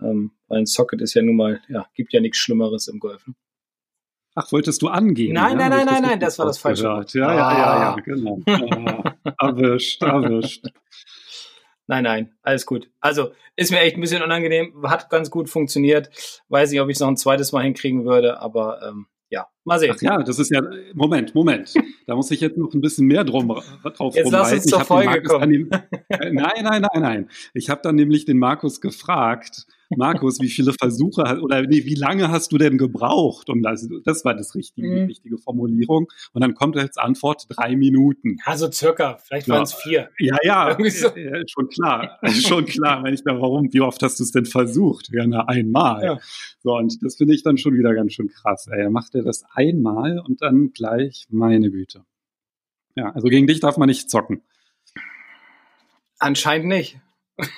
Ähm, 0.00 0.32
weil 0.46 0.60
ein 0.60 0.66
Socket 0.66 1.00
ist 1.00 1.14
ja 1.14 1.22
nun 1.22 1.36
mal, 1.36 1.60
ja, 1.68 1.86
gibt 1.94 2.12
ja 2.12 2.20
nichts 2.20 2.38
Schlimmeres 2.38 2.88
im 2.88 2.98
Golf. 3.00 3.26
Ne? 3.26 3.34
Ach, 4.34 4.52
wolltest 4.52 4.82
du 4.82 4.88
angehen? 4.88 5.34
Nein, 5.34 5.58
ja? 5.58 5.68
nein, 5.68 5.70
nein, 5.70 5.86
nein, 5.86 6.02
nein, 6.02 6.20
das 6.20 6.38
war 6.38 6.46
das 6.46 6.58
falsche. 6.58 6.84
Ja, 6.84 7.02
ja, 7.02 7.34
ja, 7.34 7.52
ja, 7.58 7.94
ah. 7.94 8.00
genau. 8.04 8.40
Ah, 8.46 9.48
erwischt, 9.48 10.02
erwischt. 10.02 10.64
Nein, 11.88 12.04
nein, 12.04 12.34
alles 12.42 12.66
gut. 12.66 12.90
Also 13.00 13.32
ist 13.56 13.72
mir 13.72 13.80
echt 13.80 13.96
ein 13.96 14.00
bisschen 14.00 14.22
unangenehm, 14.22 14.74
hat 14.86 15.10
ganz 15.10 15.30
gut 15.30 15.48
funktioniert. 15.48 16.10
Weiß 16.48 16.70
nicht, 16.70 16.80
ob 16.80 16.88
ich 16.88 16.96
es 16.96 17.00
noch 17.00 17.08
ein 17.08 17.16
zweites 17.16 17.50
Mal 17.52 17.64
hinkriegen 17.64 18.04
würde, 18.04 18.40
aber 18.40 18.80
ähm, 18.86 19.06
ja, 19.30 19.48
mal 19.68 19.78
sehen. 19.78 19.94
Ach 19.96 20.02
ja, 20.02 20.22
das 20.22 20.38
ist 20.38 20.50
ja, 20.50 20.62
Moment, 20.94 21.34
Moment. 21.34 21.74
Da 22.06 22.16
muss 22.16 22.30
ich 22.30 22.40
jetzt 22.40 22.56
noch 22.56 22.72
ein 22.72 22.80
bisschen 22.80 23.06
mehr 23.06 23.22
drum, 23.22 23.48
drauf 23.82 24.14
Jetzt 24.16 24.30
lass 24.30 24.52
uns 24.52 24.64
zur 24.64 24.80
Folge 24.80 25.22
kommen. 25.22 25.50
Dem, 25.50 25.70
äh, 26.08 26.30
nein, 26.32 26.64
nein, 26.64 26.82
nein, 26.82 27.02
nein. 27.02 27.28
Ich 27.54 27.70
habe 27.70 27.80
dann 27.82 27.94
nämlich 27.94 28.24
den 28.24 28.38
Markus 28.38 28.80
gefragt, 28.80 29.66
Markus, 29.96 30.40
wie 30.40 30.48
viele 30.48 30.72
Versuche 30.72 31.22
oder 31.40 31.62
nee, 31.62 31.84
wie 31.84 31.94
lange 31.94 32.28
hast 32.30 32.52
du 32.52 32.58
denn 32.58 32.76
gebraucht? 32.76 33.48
Um 33.48 33.62
das, 33.62 33.88
das 34.04 34.24
war 34.24 34.34
das 34.34 34.54
richtige, 34.54 34.88
mhm. 34.88 35.06
richtige 35.06 35.38
Formulierung. 35.38 36.08
Und 36.32 36.42
dann 36.42 36.54
kommt 36.54 36.76
als 36.76 36.98
Antwort 36.98 37.46
drei 37.48 37.74
Minuten. 37.76 38.36
Also 38.44 38.70
circa, 38.70 39.16
vielleicht 39.16 39.48
ja. 39.48 39.54
waren 39.54 39.62
es 39.62 39.74
vier. 39.74 40.10
Ja, 40.18 40.36
ja, 40.42 40.76
so. 40.90 41.08
schon 41.46 41.68
klar. 41.68 42.18
Also 42.20 42.48
schon 42.48 42.66
klar. 42.66 43.02
Wenn 43.02 43.14
ich 43.14 43.22
da, 43.24 43.40
warum, 43.40 43.72
wie 43.72 43.80
oft 43.80 44.02
hast 44.02 44.18
du 44.18 44.24
es 44.24 44.32
denn 44.32 44.44
versucht? 44.44 45.08
Ja, 45.12 45.26
na, 45.26 45.46
einmal. 45.48 46.04
Ja. 46.04 46.18
So, 46.62 46.76
und 46.76 47.02
das 47.02 47.16
finde 47.16 47.34
ich 47.34 47.42
dann 47.42 47.56
schon 47.56 47.74
wieder 47.74 47.94
ganz 47.94 48.12
schön 48.12 48.28
krass. 48.28 48.68
Ey. 48.70 48.90
Macht 48.90 49.14
er 49.14 49.22
das 49.22 49.44
einmal 49.58 50.18
und 50.20 50.40
dann 50.42 50.72
gleich, 50.72 51.26
meine 51.30 51.70
Güte. 51.70 52.04
Ja, 52.94 53.10
also 53.12 53.28
gegen 53.28 53.46
dich 53.46 53.60
darf 53.60 53.76
man 53.76 53.88
nicht 53.88 54.10
zocken. 54.10 54.42
Anscheinend 56.18 56.68
nicht. 56.68 57.00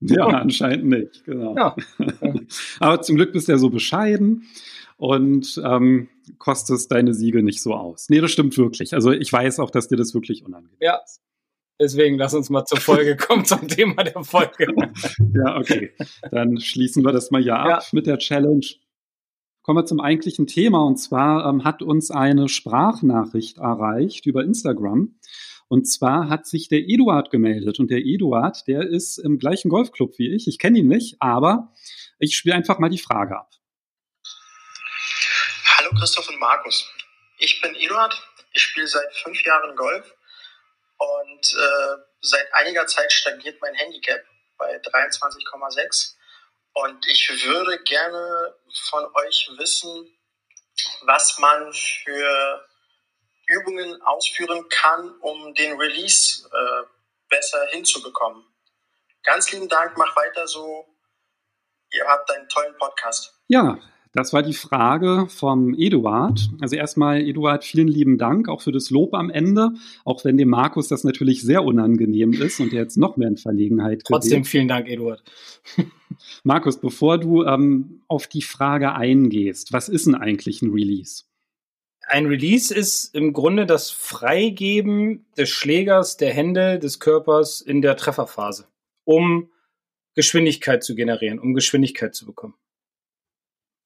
Ja, 0.00 0.26
anscheinend 0.26 0.84
nicht, 0.84 1.24
genau. 1.24 1.56
Ja. 1.56 1.74
Aber 2.80 3.00
zum 3.00 3.16
Glück 3.16 3.32
bist 3.32 3.48
du 3.48 3.52
ja 3.52 3.58
so 3.58 3.70
bescheiden 3.70 4.46
und 4.98 5.58
ähm, 5.64 6.10
kostest 6.36 6.92
deine 6.92 7.14
Siege 7.14 7.42
nicht 7.42 7.62
so 7.62 7.74
aus. 7.74 8.10
Nee, 8.10 8.20
das 8.20 8.30
stimmt 8.30 8.58
wirklich. 8.58 8.92
Also 8.92 9.10
ich 9.10 9.32
weiß 9.32 9.58
auch, 9.58 9.70
dass 9.70 9.88
dir 9.88 9.96
das 9.96 10.12
wirklich 10.12 10.44
unangenehm 10.44 10.76
ja. 10.80 11.00
ist. 11.02 11.22
Deswegen 11.80 12.18
lass 12.18 12.34
uns 12.34 12.50
mal 12.50 12.66
zur 12.66 12.78
Folge 12.78 13.16
kommen, 13.16 13.46
zum 13.46 13.68
Thema 13.68 14.04
der 14.04 14.22
Folge. 14.22 14.66
ja, 15.34 15.56
okay. 15.56 15.92
Dann 16.30 16.60
schließen 16.60 17.02
wir 17.02 17.12
das 17.12 17.30
mal 17.30 17.42
hier 17.42 17.56
ab 17.56 17.68
ja. 17.68 17.80
mit 17.92 18.06
der 18.06 18.18
Challenge. 18.18 18.66
Kommen 19.66 19.78
wir 19.80 19.84
zum 19.84 20.00
eigentlichen 20.00 20.46
Thema. 20.46 20.84
Und 20.84 20.96
zwar 20.96 21.44
ähm, 21.44 21.64
hat 21.64 21.82
uns 21.82 22.12
eine 22.12 22.48
Sprachnachricht 22.48 23.58
erreicht 23.58 24.24
über 24.24 24.44
Instagram. 24.44 25.18
Und 25.66 25.86
zwar 25.90 26.28
hat 26.28 26.46
sich 26.46 26.68
der 26.68 26.78
Eduard 26.86 27.32
gemeldet. 27.32 27.80
Und 27.80 27.90
der 27.90 27.98
Eduard, 27.98 28.62
der 28.68 28.82
ist 28.82 29.18
im 29.18 29.40
gleichen 29.40 29.68
Golfclub 29.68 30.16
wie 30.18 30.32
ich. 30.32 30.46
Ich 30.46 30.60
kenne 30.60 30.78
ihn 30.78 30.86
nicht, 30.86 31.16
aber 31.18 31.72
ich 32.20 32.36
spiele 32.36 32.54
einfach 32.54 32.78
mal 32.78 32.90
die 32.90 33.00
Frage 33.00 33.36
ab. 33.36 33.50
Hallo 35.78 35.90
Christoph 35.98 36.28
und 36.28 36.38
Markus. 36.38 36.88
Ich 37.38 37.60
bin 37.60 37.74
Eduard. 37.74 38.14
Ich 38.52 38.62
spiele 38.62 38.86
seit 38.86 39.12
fünf 39.16 39.44
Jahren 39.44 39.74
Golf. 39.74 40.14
Und 40.98 41.56
äh, 41.58 41.96
seit 42.20 42.54
einiger 42.54 42.86
Zeit 42.86 43.10
stagniert 43.10 43.60
mein 43.60 43.74
Handicap 43.74 44.20
bei 44.58 44.80
23,6. 44.80 46.15
Und 46.76 47.06
ich 47.06 47.30
würde 47.46 47.82
gerne 47.84 48.54
von 48.90 49.06
euch 49.14 49.50
wissen, 49.56 50.14
was 51.06 51.38
man 51.38 51.72
für 51.72 52.68
Übungen 53.46 54.02
ausführen 54.02 54.68
kann, 54.68 55.18
um 55.20 55.54
den 55.54 55.78
Release 55.80 56.46
äh, 56.46 56.86
besser 57.30 57.64
hinzubekommen. 57.68 58.44
Ganz 59.22 59.50
lieben 59.52 59.70
Dank, 59.70 59.96
mach 59.96 60.14
weiter 60.16 60.46
so. 60.46 60.86
Ihr 61.92 62.06
habt 62.06 62.30
einen 62.30 62.48
tollen 62.50 62.76
Podcast. 62.76 63.32
Ja, 63.48 63.78
das 64.16 64.32
war 64.32 64.42
die 64.42 64.54
Frage 64.54 65.26
vom 65.28 65.74
Eduard. 65.74 66.48
Also 66.60 66.74
erstmal, 66.74 67.20
Eduard, 67.20 67.64
vielen 67.64 67.86
lieben 67.86 68.16
Dank 68.16 68.48
auch 68.48 68.62
für 68.62 68.72
das 68.72 68.88
Lob 68.90 69.14
am 69.14 69.28
Ende, 69.28 69.72
auch 70.04 70.24
wenn 70.24 70.38
dem 70.38 70.48
Markus 70.48 70.88
das 70.88 71.04
natürlich 71.04 71.42
sehr 71.42 71.64
unangenehm 71.64 72.32
ist 72.32 72.58
und 72.58 72.72
er 72.72 72.80
jetzt 72.80 72.96
noch 72.96 73.16
mehr 73.18 73.28
in 73.28 73.36
Verlegenheit 73.36 74.02
Trotzdem 74.04 74.42
gerät. 74.42 74.46
vielen 74.46 74.68
Dank, 74.68 74.88
Eduard. 74.88 75.22
Markus, 76.44 76.80
bevor 76.80 77.18
du 77.18 77.44
ähm, 77.44 78.00
auf 78.08 78.26
die 78.26 78.42
Frage 78.42 78.94
eingehst, 78.94 79.72
was 79.72 79.88
ist 79.90 80.06
denn 80.06 80.14
eigentlich 80.14 80.62
ein 80.62 80.70
Release? 80.70 81.24
Ein 82.08 82.26
Release 82.26 82.74
ist 82.74 83.14
im 83.14 83.32
Grunde 83.34 83.66
das 83.66 83.90
Freigeben 83.90 85.26
des 85.36 85.50
Schlägers, 85.50 86.16
der 86.16 86.32
Hände, 86.32 86.78
des 86.78 87.00
Körpers 87.00 87.60
in 87.60 87.82
der 87.82 87.96
Trefferphase, 87.96 88.66
um 89.04 89.50
Geschwindigkeit 90.14 90.82
zu 90.82 90.94
generieren, 90.94 91.38
um 91.38 91.52
Geschwindigkeit 91.52 92.14
zu 92.14 92.24
bekommen. 92.24 92.54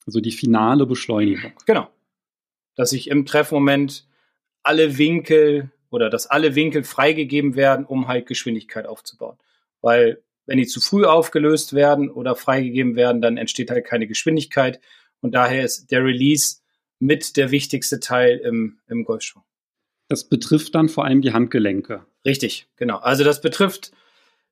Also 0.07 0.21
die 0.21 0.33
finale 0.33 0.87
Beschleunigung. 0.87 1.53
Genau. 1.67 1.89
Dass 2.75 2.93
ich 2.93 3.09
im 3.09 3.27
Treffmoment 3.27 4.07
alle 4.63 4.99
Winkel 4.99 5.71
oder 5.91 6.11
dass 6.11 6.27
alle 6.27 6.55
Winkel 6.55 6.85
freigegeben 6.85 7.57
werden, 7.57 7.85
um 7.85 8.09
halt 8.09 8.27
Geschwindigkeit 8.27 8.87
aufzubauen. 8.87 9.37
Weil 9.81 10.23
wenn 10.47 10.59
die 10.59 10.67
zu 10.67 10.81
früh 10.81 11.05
aufgelöst 11.05 11.75
werden 11.75 12.11
oder 12.11 12.35
freigegeben 12.35 12.97
werden, 12.97 13.23
dann 13.23 13.37
entsteht 13.37 13.71
halt 13.71 13.85
keine 13.85 14.07
Geschwindigkeit. 14.07 14.81
Und 15.21 15.33
daher 15.35 15.65
ist 15.65 15.91
der 15.91 16.05
Release 16.05 16.59
mit 16.99 17.37
der 17.37 17.51
wichtigste 17.51 18.01
Teil 18.01 18.39
im, 18.39 18.81
im 18.89 19.05
Golfschwung. 19.05 19.45
Das 20.09 20.29
betrifft 20.29 20.75
dann 20.75 20.89
vor 20.89 21.05
allem 21.05 21.23
die 21.23 21.33
Handgelenke. 21.33 22.05
Richtig, 22.25 22.69
genau. 22.77 22.99
Also 22.99 23.23
das 23.23 23.41
betrifft, 23.41 23.93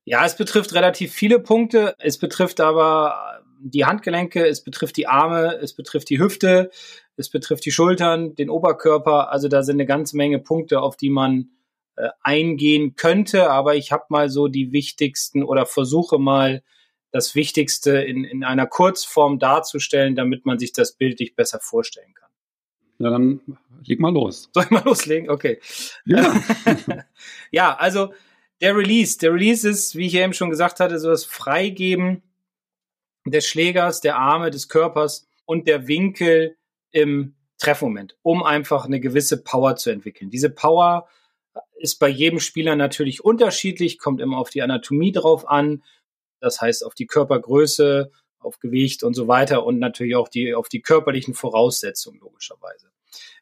ja, 0.05 0.25
es 0.25 0.37
betrifft 0.37 0.73
relativ 0.73 1.13
viele 1.13 1.41
Punkte. 1.41 1.95
Es 1.99 2.19
betrifft 2.19 2.61
aber 2.61 3.38
die 3.61 3.85
Handgelenke, 3.85 4.47
es 4.47 4.63
betrifft 4.63 4.97
die 4.97 5.07
Arme, 5.07 5.59
es 5.61 5.75
betrifft 5.75 6.11
die 6.11 6.19
Hüfte, 6.19 6.71
es 7.17 7.29
betrifft 7.29 7.65
die 7.65 7.73
Schultern, 7.73 8.35
den 8.35 8.51
Oberkörper. 8.51 9.31
Also 9.33 9.49
da 9.49 9.63
sind 9.63 9.77
eine 9.77 9.87
ganze 9.87 10.17
Menge 10.17 10.39
Punkte, 10.39 10.81
auf 10.81 10.97
die 10.97 11.11
man 11.11 11.51
äh, 11.97 12.09
eingehen 12.23 12.95
könnte. 12.95 13.51
Aber 13.51 13.75
ich 13.75 13.93
habe 13.93 14.05
mal 14.09 14.31
so 14.31 14.49
die 14.49 14.73
wichtigsten 14.73 15.43
oder 15.43 15.67
versuche 15.67 16.19
mal 16.19 16.63
das 17.11 17.35
Wichtigste 17.35 17.99
in, 17.99 18.25
in 18.25 18.45
einer 18.45 18.67
Kurzform 18.67 19.39
darzustellen, 19.39 20.15
damit 20.15 20.47
man 20.47 20.59
sich 20.59 20.73
das 20.73 20.93
bildlich 20.93 21.35
besser 21.35 21.59
vorstellen 21.61 22.15
kann. 22.15 22.29
Ja, 22.99 23.11
dann 23.11 23.41
leg 23.85 24.01
mal 24.01 24.13
los. 24.13 24.51
Soll 24.53 24.65
ich 24.65 24.71
mal 24.71 24.85
loslegen? 24.85 25.31
Okay. 25.31 25.61
Ja, 26.05 26.41
ja 27.51 27.77
also 27.77 28.13
der 28.61 28.77
Release. 28.77 29.19
Der 29.19 29.33
Release 29.33 29.69
ist, 29.69 29.97
wie 29.97 30.07
ich 30.07 30.15
eben 30.15 30.35
schon 30.35 30.51
gesagt 30.51 30.81
hatte, 30.81 30.99
so 30.99 31.09
das 31.09 31.25
Freigeben 31.25 32.23
des 33.31 33.47
Schlägers, 33.47 34.01
der 34.01 34.17
Arme, 34.17 34.51
des 34.51 34.69
Körpers 34.69 35.29
und 35.45 35.67
der 35.67 35.89
Winkel 35.89 36.57
im 36.91 37.35
Treffmoment, 37.59 38.17
um 38.23 38.43
einfach 38.43 38.85
eine 38.85 39.01
gewisse 39.01 39.43
Power 39.43 39.77
zu 39.77 39.91
entwickeln. 39.91 40.31
Diese 40.31 40.51
Power 40.51 41.09
ist 41.79 41.99
bei 41.99 42.09
jedem 42.09 42.41
Spieler 42.41 42.77
natürlich 42.77 43.25
unterschiedlich, 43.25 43.99
kommt 43.99 44.21
immer 44.21 44.39
auf 44.39 44.51
die 44.51 44.63
Anatomie 44.63 45.13
drauf 45.13 45.49
an, 45.49 45.83
das 46.41 46.61
heißt 46.61 46.85
auf 46.85 46.95
die 46.95 47.07
Körpergröße, 47.07 48.11
auf 48.39 48.61
Gewicht 48.61 49.03
und 49.03 49.15
so 49.15 49.27
weiter 49.27 49.65
und 49.67 49.79
natürlich 49.79 50.15
auch 50.15 50.29
die, 50.29 50.55
auf 50.55 50.69
die 50.69 50.81
körperlichen 50.81 51.35
Voraussetzungen 51.35 52.21
logischerweise. 52.21 52.91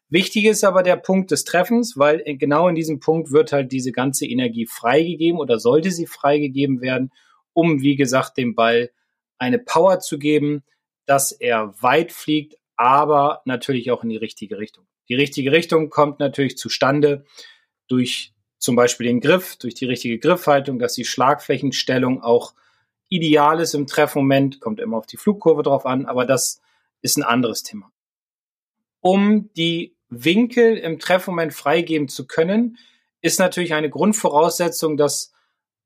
Wichtig 0.09 0.45
ist 0.45 0.63
aber 0.63 0.83
der 0.83 0.95
Punkt 0.95 1.31
des 1.31 1.43
Treffens, 1.43 1.97
weil 1.97 2.23
genau 2.37 2.69
in 2.69 2.75
diesem 2.75 2.99
Punkt 2.99 3.31
wird 3.31 3.51
halt 3.51 3.71
diese 3.71 3.91
ganze 3.91 4.25
Energie 4.25 4.65
freigegeben 4.65 5.39
oder 5.39 5.59
sollte 5.59 5.91
sie 5.91 6.07
freigegeben 6.07 6.81
werden, 6.81 7.11
um, 7.53 7.81
wie 7.81 7.95
gesagt, 7.95 8.37
dem 8.37 8.55
Ball 8.55 8.89
eine 9.39 9.59
Power 9.59 9.99
zu 9.99 10.19
geben, 10.19 10.63
dass 11.05 11.31
er 11.31 11.73
weit 11.81 12.11
fliegt, 12.11 12.55
aber 12.75 13.41
natürlich 13.45 13.91
auch 13.91 14.03
in 14.03 14.09
die 14.09 14.17
richtige 14.17 14.57
Richtung. 14.57 14.85
Die 15.09 15.15
richtige 15.15 15.51
Richtung 15.51 15.89
kommt 15.89 16.19
natürlich 16.19 16.57
zustande 16.57 17.25
durch 17.87 18.33
zum 18.59 18.75
Beispiel 18.75 19.07
den 19.07 19.21
Griff, 19.21 19.55
durch 19.57 19.75
die 19.75 19.85
richtige 19.85 20.19
Griffhaltung, 20.19 20.79
dass 20.79 20.93
die 20.93 21.05
Schlagflächenstellung 21.05 22.21
auch 22.21 22.53
ideal 23.09 23.59
ist 23.61 23.73
im 23.73 23.87
Treffmoment, 23.87 24.59
kommt 24.59 24.79
immer 24.79 24.97
auf 24.97 25.05
die 25.05 25.17
Flugkurve 25.17 25.63
drauf 25.63 25.85
an, 25.85 26.05
aber 26.05 26.25
das 26.25 26.61
ist 27.01 27.17
ein 27.17 27.23
anderes 27.23 27.63
Thema. 27.63 27.91
Um 28.99 29.49
die 29.53 29.95
Winkel 30.09 30.77
im 30.77 30.99
Treffmoment 30.99 31.53
freigeben 31.53 32.07
zu 32.07 32.27
können, 32.27 32.77
ist 33.21 33.39
natürlich 33.39 33.73
eine 33.73 33.89
Grundvoraussetzung, 33.89 34.97
dass 34.97 35.33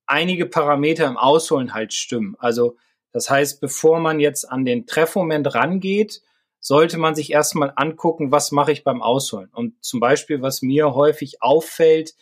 einige 0.05 0.46
Parameter 0.46 1.08
im 1.08 1.17
Ausholen 1.17 1.74
halt 1.74 1.93
stimmen. 1.93 2.36
Also 2.39 2.77
das 3.12 3.30
heißt, 3.30 3.62
bevor 3.62 4.00
man 4.00 4.20
jetzt 4.20 4.50
an 4.50 4.65
den 4.65 4.86
Treffmoment 4.86 5.53
rangeht, 5.53 6.22
sollte 6.60 6.98
man 6.98 7.15
sich 7.15 7.32
erstmal 7.32 7.74
angucken, 7.75 8.32
was 8.32 8.51
mache 8.51 8.72
ich 8.72 8.84
beim 8.84 9.01
Ausholen. 9.01 9.50
Und 9.51 9.84
zum 9.84 10.00
Beispiel, 10.00 10.41
was 10.41 10.62
mir 10.62 10.94
häufig 10.94 11.41
auffällt, 11.41 12.13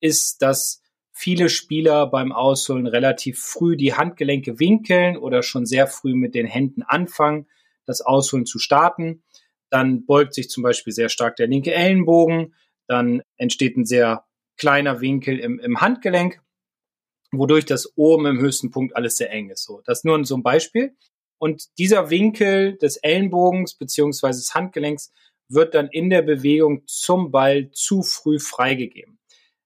ist, 0.00 0.42
dass 0.42 0.82
viele 1.12 1.48
Spieler 1.48 2.08
beim 2.08 2.32
Ausholen 2.32 2.88
relativ 2.88 3.40
früh 3.40 3.76
die 3.76 3.94
Handgelenke 3.94 4.58
winkeln 4.58 5.16
oder 5.16 5.42
schon 5.42 5.64
sehr 5.64 5.86
früh 5.86 6.14
mit 6.14 6.34
den 6.34 6.46
Händen 6.46 6.82
anfangen, 6.82 7.46
das 7.86 8.00
Ausholen 8.00 8.46
zu 8.46 8.58
starten. 8.58 9.22
Dann 9.70 10.04
beugt 10.06 10.34
sich 10.34 10.50
zum 10.50 10.64
Beispiel 10.64 10.92
sehr 10.92 11.08
stark 11.08 11.36
der 11.36 11.46
linke 11.46 11.72
Ellenbogen. 11.72 12.54
Dann 12.88 13.22
entsteht 13.36 13.76
ein 13.76 13.86
sehr 13.86 14.24
kleiner 14.56 15.00
Winkel 15.00 15.38
im, 15.38 15.60
im 15.60 15.80
Handgelenk 15.80 16.40
wodurch 17.38 17.64
das 17.64 17.96
oben 17.96 18.26
im 18.26 18.40
höchsten 18.40 18.70
Punkt 18.70 18.96
alles 18.96 19.16
sehr 19.16 19.30
eng 19.30 19.50
ist. 19.50 19.64
So, 19.64 19.82
das 19.84 19.98
ist 19.98 20.04
nur 20.04 20.24
so 20.24 20.36
ein 20.36 20.42
Beispiel. 20.42 20.96
Und 21.38 21.64
dieser 21.78 22.10
Winkel 22.10 22.76
des 22.78 22.96
Ellenbogens 22.96 23.74
beziehungsweise 23.74 24.40
des 24.40 24.54
Handgelenks 24.54 25.12
wird 25.48 25.74
dann 25.74 25.88
in 25.88 26.10
der 26.10 26.22
Bewegung 26.22 26.82
zum 26.86 27.30
Ball 27.30 27.70
zu 27.72 28.02
früh 28.02 28.38
freigegeben. 28.38 29.18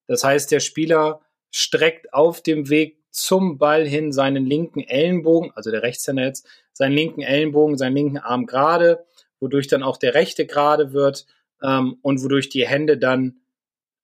Das 0.06 0.24
heißt, 0.24 0.50
der 0.50 0.60
Spieler 0.60 1.20
streckt 1.50 2.12
auf 2.12 2.42
dem 2.42 2.68
Weg 2.68 2.98
zum 3.10 3.58
Ball 3.58 3.86
hin 3.86 4.12
seinen 4.12 4.46
linken 4.46 4.80
Ellenbogen, 4.80 5.50
also 5.54 5.70
der 5.70 5.82
Rechtshänder 5.82 6.24
jetzt, 6.24 6.46
seinen 6.72 6.92
linken 6.92 7.22
Ellenbogen, 7.22 7.76
seinen 7.76 7.96
linken 7.96 8.18
Arm 8.18 8.46
gerade, 8.46 9.04
wodurch 9.40 9.66
dann 9.66 9.82
auch 9.82 9.96
der 9.96 10.14
rechte 10.14 10.46
gerade 10.46 10.92
wird 10.92 11.26
ähm, 11.62 11.98
und 12.02 12.22
wodurch 12.22 12.48
die 12.48 12.66
Hände 12.66 12.98
dann 12.98 13.40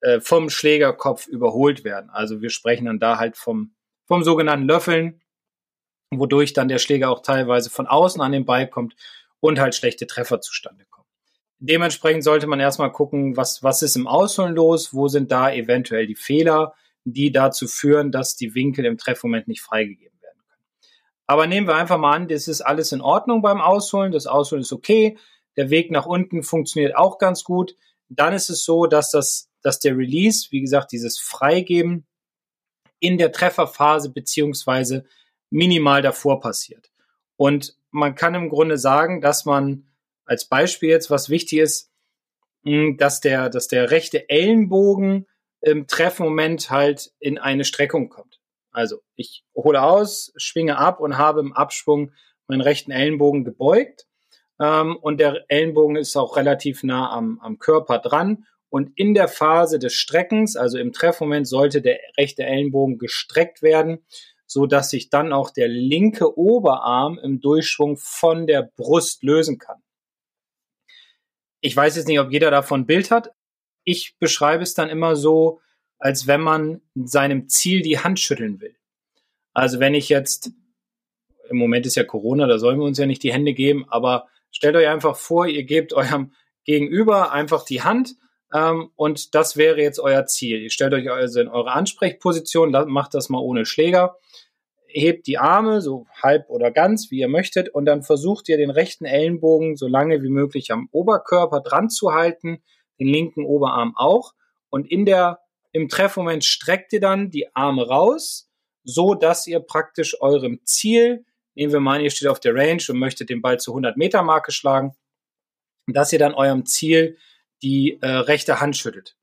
äh, 0.04 0.20
vom 0.20 0.50
Schlägerkopf 0.50 1.26
überholt 1.26 1.82
werden. 1.82 2.10
Also 2.10 2.42
wir 2.42 2.50
sprechen 2.50 2.84
dann 2.84 2.98
da 2.98 3.18
halt 3.18 3.38
vom, 3.38 3.74
vom 4.04 4.22
sogenannten 4.22 4.68
Löffeln, 4.68 5.22
wodurch 6.10 6.52
dann 6.52 6.68
der 6.68 6.76
Schläger 6.76 7.08
auch 7.08 7.22
teilweise 7.22 7.70
von 7.70 7.86
außen 7.86 8.20
an 8.20 8.32
den 8.32 8.44
Ball 8.44 8.68
kommt 8.68 8.94
und 9.40 9.58
halt 9.58 9.74
schlechte 9.74 10.06
Treffer 10.06 10.42
zustande 10.42 10.84
kommen. 10.90 11.08
Dementsprechend 11.58 12.22
sollte 12.22 12.46
man 12.46 12.60
erstmal 12.60 12.92
gucken, 12.92 13.38
was, 13.38 13.62
was 13.62 13.80
ist 13.80 13.96
im 13.96 14.06
Ausholen 14.06 14.54
los, 14.54 14.92
wo 14.92 15.08
sind 15.08 15.32
da 15.32 15.50
eventuell 15.50 16.06
die 16.06 16.16
Fehler, 16.16 16.74
die 17.04 17.32
dazu 17.32 17.66
führen, 17.66 18.12
dass 18.12 18.36
die 18.36 18.54
Winkel 18.54 18.84
im 18.84 18.98
Treffmoment 18.98 19.48
nicht 19.48 19.62
freigegeben 19.62 20.20
werden 20.20 20.42
können. 20.46 20.64
Aber 21.26 21.46
nehmen 21.46 21.66
wir 21.66 21.76
einfach 21.76 21.96
mal 21.96 22.12
an, 22.12 22.28
das 22.28 22.46
ist 22.46 22.60
alles 22.60 22.92
in 22.92 23.00
Ordnung 23.00 23.40
beim 23.40 23.62
Ausholen, 23.62 24.12
das 24.12 24.26
Ausholen 24.26 24.60
ist 24.60 24.72
okay, 24.72 25.16
der 25.56 25.70
Weg 25.70 25.90
nach 25.90 26.04
unten 26.04 26.42
funktioniert 26.42 26.94
auch 26.94 27.16
ganz 27.16 27.42
gut. 27.42 27.74
Dann 28.10 28.34
ist 28.34 28.50
es 28.50 28.64
so, 28.64 28.84
dass 28.84 29.10
das 29.10 29.48
dass 29.64 29.80
der 29.80 29.96
Release, 29.96 30.48
wie 30.50 30.60
gesagt, 30.60 30.92
dieses 30.92 31.18
Freigeben 31.18 32.06
in 33.00 33.18
der 33.18 33.32
Trefferphase 33.32 34.10
beziehungsweise 34.10 35.04
minimal 35.50 36.02
davor 36.02 36.40
passiert. 36.40 36.90
Und 37.36 37.76
man 37.90 38.14
kann 38.14 38.34
im 38.34 38.48
Grunde 38.48 38.78
sagen, 38.78 39.20
dass 39.20 39.44
man 39.44 39.88
als 40.26 40.44
Beispiel 40.46 40.90
jetzt, 40.90 41.10
was 41.10 41.30
wichtig 41.30 41.58
ist, 41.60 41.90
dass 42.64 43.20
der, 43.20 43.48
dass 43.48 43.68
der 43.68 43.90
rechte 43.90 44.28
Ellenbogen 44.28 45.26
im 45.60 45.86
Treffmoment 45.86 46.70
halt 46.70 47.12
in 47.18 47.38
eine 47.38 47.64
Streckung 47.64 48.08
kommt. 48.08 48.40
Also 48.70 49.00
ich 49.16 49.44
hole 49.54 49.82
aus, 49.82 50.32
schwinge 50.36 50.78
ab 50.78 51.00
und 51.00 51.16
habe 51.16 51.40
im 51.40 51.52
Abschwung 51.52 52.12
meinen 52.48 52.60
rechten 52.60 52.90
Ellenbogen 52.90 53.44
gebeugt. 53.44 54.06
Ähm, 54.60 54.96
und 54.96 55.20
der 55.20 55.44
Ellenbogen 55.48 55.96
ist 55.96 56.16
auch 56.16 56.36
relativ 56.36 56.82
nah 56.82 57.10
am, 57.10 57.38
am 57.40 57.58
Körper 57.58 57.98
dran 57.98 58.46
und 58.74 58.90
in 58.96 59.14
der 59.14 59.28
Phase 59.28 59.78
des 59.78 59.94
Streckens, 59.94 60.56
also 60.56 60.78
im 60.78 60.90
Treffmoment, 60.90 61.46
sollte 61.46 61.80
der 61.80 62.00
rechte 62.18 62.42
Ellenbogen 62.42 62.98
gestreckt 62.98 63.62
werden, 63.62 64.04
so 64.46 64.66
dass 64.66 64.90
sich 64.90 65.10
dann 65.10 65.32
auch 65.32 65.50
der 65.50 65.68
linke 65.68 66.36
Oberarm 66.36 67.16
im 67.22 67.40
Durchschwung 67.40 67.96
von 67.96 68.48
der 68.48 68.62
Brust 68.74 69.22
lösen 69.22 69.58
kann. 69.58 69.80
Ich 71.60 71.76
weiß 71.76 71.94
jetzt 71.94 72.08
nicht, 72.08 72.18
ob 72.18 72.32
jeder 72.32 72.50
davon 72.50 72.80
ein 72.80 72.86
Bild 72.86 73.12
hat. 73.12 73.30
Ich 73.84 74.16
beschreibe 74.18 74.64
es 74.64 74.74
dann 74.74 74.88
immer 74.88 75.14
so, 75.14 75.60
als 76.00 76.26
wenn 76.26 76.40
man 76.40 76.80
seinem 76.96 77.48
Ziel 77.48 77.80
die 77.80 78.00
Hand 78.00 78.18
schütteln 78.18 78.60
will. 78.60 78.74
Also 79.52 79.78
wenn 79.78 79.94
ich 79.94 80.08
jetzt 80.08 80.50
im 81.48 81.58
Moment 81.58 81.86
ist 81.86 81.94
ja 81.94 82.02
Corona, 82.02 82.48
da 82.48 82.58
sollen 82.58 82.80
wir 82.80 82.86
uns 82.86 82.98
ja 82.98 83.06
nicht 83.06 83.22
die 83.22 83.32
Hände 83.32 83.54
geben, 83.54 83.86
aber 83.88 84.26
stellt 84.50 84.74
euch 84.74 84.88
einfach 84.88 85.14
vor, 85.14 85.46
ihr 85.46 85.62
gebt 85.62 85.92
eurem 85.92 86.32
Gegenüber 86.64 87.30
einfach 87.30 87.64
die 87.64 87.82
Hand 87.82 88.16
ähm, 88.54 88.90
und 88.94 89.34
das 89.34 89.56
wäre 89.56 89.82
jetzt 89.82 89.98
euer 89.98 90.26
Ziel. 90.26 90.62
Ihr 90.62 90.70
stellt 90.70 90.94
euch 90.94 91.10
also 91.10 91.40
in 91.40 91.48
eure 91.48 91.72
Ansprechposition, 91.72 92.70
macht 92.88 93.12
das 93.14 93.28
mal 93.28 93.40
ohne 93.40 93.66
Schläger, 93.66 94.16
hebt 94.86 95.26
die 95.26 95.38
Arme 95.38 95.80
so 95.80 96.06
halb 96.22 96.48
oder 96.48 96.70
ganz, 96.70 97.10
wie 97.10 97.18
ihr 97.18 97.28
möchtet, 97.28 97.68
und 97.68 97.84
dann 97.84 98.04
versucht 98.04 98.48
ihr 98.48 98.56
den 98.56 98.70
rechten 98.70 99.06
Ellenbogen 99.06 99.76
so 99.76 99.88
lange 99.88 100.22
wie 100.22 100.28
möglich 100.28 100.70
am 100.70 100.88
Oberkörper 100.92 101.60
dran 101.60 101.90
zu 101.90 102.12
halten, 102.12 102.62
den 103.00 103.08
linken 103.08 103.44
Oberarm 103.44 103.94
auch. 103.96 104.34
Und 104.70 104.88
in 104.88 105.04
der, 105.04 105.40
im 105.72 105.88
Treffmoment 105.88 106.44
streckt 106.44 106.92
ihr 106.92 107.00
dann 107.00 107.30
die 107.30 107.54
Arme 107.56 107.88
raus, 107.88 108.48
so 108.84 109.14
dass 109.14 109.48
ihr 109.48 109.58
praktisch 109.58 110.20
eurem 110.20 110.60
Ziel, 110.64 111.24
nehmen 111.56 111.72
wir 111.72 111.80
mal 111.80 112.00
ihr 112.00 112.10
steht 112.10 112.28
auf 112.28 112.38
der 112.38 112.54
Range 112.54 112.82
und 112.88 112.98
möchtet 112.98 113.30
den 113.30 113.42
Ball 113.42 113.58
zur 113.58 113.74
100 113.74 113.96
Meter 113.96 114.22
Marke 114.22 114.52
schlagen, 114.52 114.94
dass 115.88 116.12
ihr 116.12 116.20
dann 116.20 116.34
eurem 116.34 116.66
Ziel 116.66 117.18
die 117.64 117.98
äh, 118.00 118.06
rechte 118.08 118.60
Hand 118.60 118.76
schüttelt. 118.76 119.16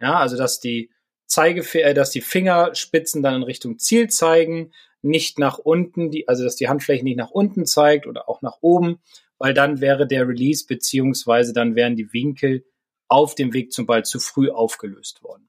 Ja, 0.00 0.18
also 0.18 0.36
dass 0.36 0.60
die 0.60 0.90
Zeigefinger, 1.26 1.86
äh, 1.86 1.94
dass 1.94 2.10
die 2.10 2.20
Fingerspitzen 2.20 3.22
dann 3.22 3.34
in 3.34 3.42
Richtung 3.42 3.78
Ziel 3.78 4.08
zeigen, 4.08 4.72
nicht 5.02 5.38
nach 5.38 5.58
unten, 5.58 6.10
die, 6.10 6.28
also 6.28 6.44
dass 6.44 6.56
die 6.56 6.68
Handfläche 6.68 7.04
nicht 7.04 7.16
nach 7.16 7.30
unten 7.30 7.66
zeigt 7.66 8.06
oder 8.06 8.28
auch 8.28 8.42
nach 8.42 8.58
oben, 8.60 9.00
weil 9.38 9.54
dann 9.54 9.80
wäre 9.80 10.06
der 10.06 10.28
Release 10.28 10.66
beziehungsweise 10.66 11.52
dann 11.52 11.74
wären 11.74 11.96
die 11.96 12.12
Winkel 12.12 12.64
auf 13.08 13.34
dem 13.34 13.52
Weg 13.52 13.72
zum 13.72 13.86
Ball 13.86 14.04
zu 14.04 14.18
früh 14.18 14.50
aufgelöst 14.50 15.22
worden. 15.22 15.48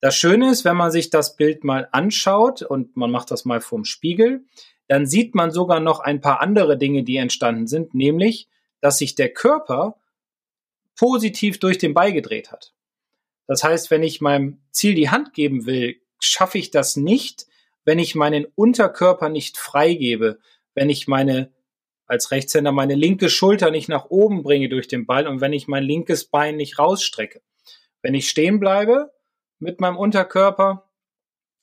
Das 0.00 0.16
Schöne 0.16 0.50
ist, 0.50 0.64
wenn 0.64 0.76
man 0.76 0.90
sich 0.90 1.10
das 1.10 1.36
Bild 1.36 1.62
mal 1.62 1.88
anschaut 1.92 2.62
und 2.62 2.96
man 2.96 3.10
macht 3.10 3.30
das 3.30 3.44
mal 3.44 3.60
vorm 3.60 3.84
Spiegel, 3.84 4.44
dann 4.88 5.06
sieht 5.06 5.34
man 5.34 5.52
sogar 5.52 5.78
noch 5.78 6.00
ein 6.00 6.20
paar 6.20 6.40
andere 6.40 6.76
Dinge, 6.76 7.04
die 7.04 7.16
entstanden 7.16 7.68
sind, 7.68 7.94
nämlich, 7.94 8.48
dass 8.80 8.98
sich 8.98 9.14
der 9.14 9.32
Körper 9.32 9.96
positiv 10.96 11.58
durch 11.58 11.78
den 11.78 11.94
Ball 11.94 12.12
gedreht 12.12 12.52
hat. 12.52 12.72
Das 13.46 13.64
heißt, 13.64 13.90
wenn 13.90 14.02
ich 14.02 14.20
meinem 14.20 14.60
Ziel 14.70 14.94
die 14.94 15.10
Hand 15.10 15.34
geben 15.34 15.66
will, 15.66 16.00
schaffe 16.20 16.58
ich 16.58 16.70
das 16.70 16.96
nicht, 16.96 17.46
wenn 17.84 17.98
ich 17.98 18.14
meinen 18.14 18.46
Unterkörper 18.54 19.28
nicht 19.28 19.58
freigebe, 19.58 20.38
wenn 20.74 20.90
ich 20.90 21.08
meine 21.08 21.52
als 22.06 22.30
Rechtshänder 22.30 22.72
meine 22.72 22.94
linke 22.94 23.30
Schulter 23.30 23.70
nicht 23.70 23.88
nach 23.88 24.06
oben 24.10 24.42
bringe 24.42 24.68
durch 24.68 24.86
den 24.86 25.06
Ball 25.06 25.26
und 25.26 25.40
wenn 25.40 25.52
ich 25.52 25.66
mein 25.66 25.82
linkes 25.82 26.26
Bein 26.26 26.56
nicht 26.56 26.78
rausstrecke. 26.78 27.40
Wenn 28.02 28.14
ich 28.14 28.28
stehen 28.28 28.60
bleibe 28.60 29.12
mit 29.58 29.80
meinem 29.80 29.96
Unterkörper, 29.96 30.90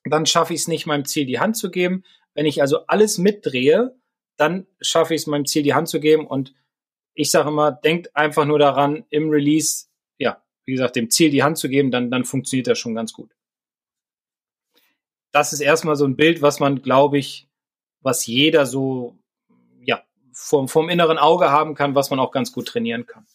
dann 0.06 0.26
schaffe 0.26 0.54
ich 0.54 0.62
es 0.62 0.68
nicht, 0.68 0.86
meinem 0.86 1.06
Ziel 1.06 1.26
die 1.26 1.40
Hand 1.40 1.56
zu 1.56 1.70
geben. 1.70 2.04
Wenn 2.34 2.46
ich 2.46 2.62
also 2.62 2.86
alles 2.88 3.18
mitdrehe, 3.18 3.96
dann 4.38 4.66
schaffe 4.82 5.14
ich 5.14 5.22
es, 5.22 5.28
meinem 5.28 5.46
Ziel 5.46 5.64
die 5.64 5.74
Hand 5.74 5.90
zu 5.90 6.00
geben. 6.00 6.26
Und 6.26 6.54
ich 7.14 7.32
sage 7.32 7.50
immer, 7.50 7.72
denkt 7.72 8.16
einfach 8.16 8.46
nur 8.46 8.60
daran, 8.60 9.06
im 9.10 9.30
Release, 9.30 9.88
ja, 10.18 10.42
wie 10.66 10.74
gesagt, 10.74 10.96
dem 10.96 11.10
Ziel 11.10 11.30
die 11.30 11.44
Hand 11.44 11.58
zu 11.58 11.70
geben, 11.70 11.92
dann, 11.92 12.12
dann 12.12 12.26
funktioniert 12.26 12.68
das 12.68 12.80
schon 12.80 12.96
ganz 12.96 13.14
gut 13.14 13.32
das 15.32 15.54
ist 15.54 15.60
erstmal 15.60 15.96
so 15.96 16.06
ein 16.06 16.16
Bild, 16.16 16.42
was 16.42 16.60
man, 16.60 16.82
glaube 16.82 17.18
ich, 17.18 17.48
was 18.02 18.26
jeder 18.26 18.66
so, 18.66 19.18
ja, 19.84 20.02
vom, 20.34 20.68
vom 20.68 20.90
inneren 20.90 21.18
Auge 21.18 21.52
haben 21.52 21.76
kann, 21.76 21.96
was 21.96 22.10
man 22.10 22.20
auch 22.20 22.32
ganz 22.32 22.52
gut 22.52 22.68
trainieren 22.68 23.06
kann. 23.06 23.26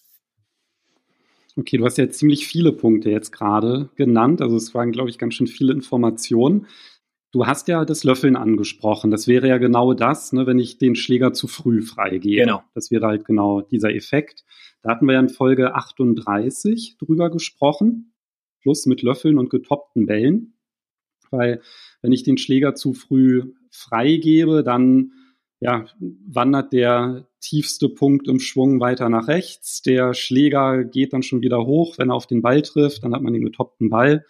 Okay, 1.57 1.77
du 1.77 1.85
hast 1.85 1.99
ja 1.99 2.11
ziemlich 2.11 2.49
viele 2.49 2.73
Punkte 2.73 3.11
jetzt 3.11 3.31
gerade 3.31 3.89
genannt. 3.95 4.41
Also 4.41 4.57
es 4.57 4.75
waren, 4.75 4.91
glaube 4.91 5.11
ich, 5.11 5.19
ganz 5.19 5.35
schön 5.35 5.47
viele 5.47 5.73
Informationen. 5.73 6.67
Du 7.35 7.47
hast 7.47 7.69
ja 7.69 7.85
das 7.85 8.05
Löffeln 8.05 8.37
angesprochen. 8.37 9.11
Das 9.11 9.29
wäre 9.29 9.49
ja 9.49 9.59
genau 9.59 9.93
das, 9.93 10.33
ne, 10.33 10.47
wenn 10.47 10.59
ich 10.59 10.79
den 10.79 10.95
Schläger 10.95 11.33
zu 11.33 11.49
früh 11.49 11.83
freigebe. 11.83 12.43
Genau. 12.43 12.63
Das 12.75 12.91
wäre 12.91 13.07
halt 13.07 13.25
genau 13.25 13.61
dieser 13.61 13.95
Effekt. 13.95 14.45
Da 14.83 14.91
hatten 14.91 15.07
wir 15.07 15.15
ja 15.15 15.21
in 15.21 15.29
Folge 15.29 15.75
38 15.75 16.97
drüber 16.99 17.31
gesprochen. 17.31 18.15
Plus 18.63 18.87
mit 18.87 19.03
Löffeln 19.03 19.37
und 19.37 19.51
getoppten 19.51 20.07
Bällen 20.07 20.55
weil 21.37 21.61
wenn 22.03 22.13
ich 22.13 22.23
den 22.23 22.39
Schläger 22.39 22.75
zu 22.75 22.95
früh 22.95 23.55
freigebe, 23.71 24.63
dann 24.63 25.13
ja, 25.61 25.87
wandert 25.99 26.73
der 26.73 27.27
tiefste 27.41 27.89
Punkt 27.89 28.29
im 28.29 28.39
Schwung 28.39 28.81
weiter 28.81 29.09
nach 29.09 29.29
rechts. 29.29 29.83
Der 29.83 30.13
Schläger 30.13 30.85
geht 30.85 31.13
dann 31.13 31.23
schon 31.23 31.41
wieder 31.41 31.65
hoch, 31.65 31.97
wenn 31.99 32.11
er 32.11 32.15
auf 32.15 32.27
den 32.27 32.43
Ball 32.43 32.63
trifft, 32.63 33.05
dann 33.05 33.15
hat 33.15 33.23
man 33.23 33.33
den 33.33 33.45
getoppten 33.45 33.89
Ball. 33.89 34.27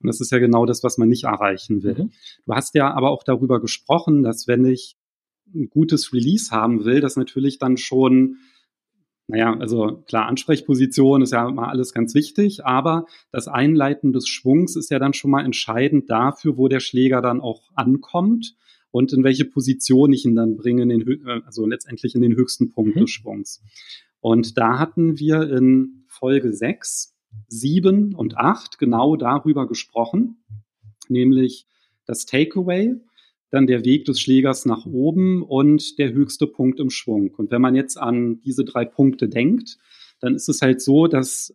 Und 0.00 0.06
das 0.06 0.20
ist 0.20 0.32
ja 0.32 0.38
genau 0.38 0.66
das, 0.66 0.82
was 0.82 0.98
man 0.98 1.08
nicht 1.08 1.24
erreichen 1.24 1.82
will. 1.82 2.04
Mhm. 2.04 2.10
Du 2.46 2.54
hast 2.54 2.74
ja 2.74 2.92
aber 2.92 3.10
auch 3.10 3.22
darüber 3.22 3.60
gesprochen, 3.60 4.22
dass 4.22 4.48
wenn 4.48 4.64
ich 4.64 4.96
ein 5.54 5.68
gutes 5.68 6.12
Release 6.12 6.50
haben 6.50 6.84
will, 6.84 7.00
das 7.00 7.16
natürlich 7.16 7.58
dann 7.58 7.76
schon 7.76 8.38
naja, 9.30 9.56
also 9.60 10.02
klar, 10.08 10.26
Ansprechposition 10.26 11.22
ist 11.22 11.32
ja 11.32 11.48
mal 11.50 11.68
alles 11.68 11.94
ganz 11.94 12.14
wichtig, 12.14 12.64
aber 12.66 13.06
das 13.30 13.46
Einleiten 13.46 14.12
des 14.12 14.26
Schwungs 14.26 14.74
ist 14.74 14.90
ja 14.90 14.98
dann 14.98 15.14
schon 15.14 15.30
mal 15.30 15.44
entscheidend 15.44 16.10
dafür, 16.10 16.56
wo 16.56 16.66
der 16.66 16.80
Schläger 16.80 17.22
dann 17.22 17.40
auch 17.40 17.70
ankommt 17.76 18.56
und 18.90 19.12
in 19.12 19.22
welche 19.22 19.44
Position 19.44 20.12
ich 20.12 20.24
ihn 20.24 20.34
dann 20.34 20.56
bringe, 20.56 20.82
in 20.82 20.88
den, 20.88 21.26
äh, 21.26 21.42
also 21.46 21.64
letztendlich 21.64 22.16
in 22.16 22.22
den 22.22 22.34
höchsten 22.34 22.72
Punkt 22.72 22.96
mhm. 22.96 23.00
des 23.00 23.10
Schwungs. 23.10 23.62
Und 24.20 24.58
da 24.58 24.80
hatten 24.80 25.18
wir 25.18 25.48
in 25.48 26.04
Folge 26.08 26.52
6, 26.52 27.14
7 27.48 28.14
und 28.14 28.36
8 28.36 28.78
genau 28.78 29.16
darüber 29.16 29.66
gesprochen, 29.66 30.42
nämlich 31.08 31.66
das 32.06 32.26
Takeaway 32.26 32.94
dann 33.50 33.66
der 33.66 33.84
Weg 33.84 34.04
des 34.04 34.20
Schlägers 34.20 34.64
nach 34.64 34.86
oben 34.86 35.42
und 35.42 35.98
der 35.98 36.12
höchste 36.12 36.46
Punkt 36.46 36.78
im 36.78 36.90
Schwung. 36.90 37.34
Und 37.36 37.50
wenn 37.50 37.60
man 37.60 37.74
jetzt 37.74 37.98
an 37.98 38.40
diese 38.42 38.64
drei 38.64 38.84
Punkte 38.84 39.28
denkt, 39.28 39.78
dann 40.20 40.34
ist 40.34 40.48
es 40.48 40.62
halt 40.62 40.80
so, 40.80 41.06
dass 41.06 41.54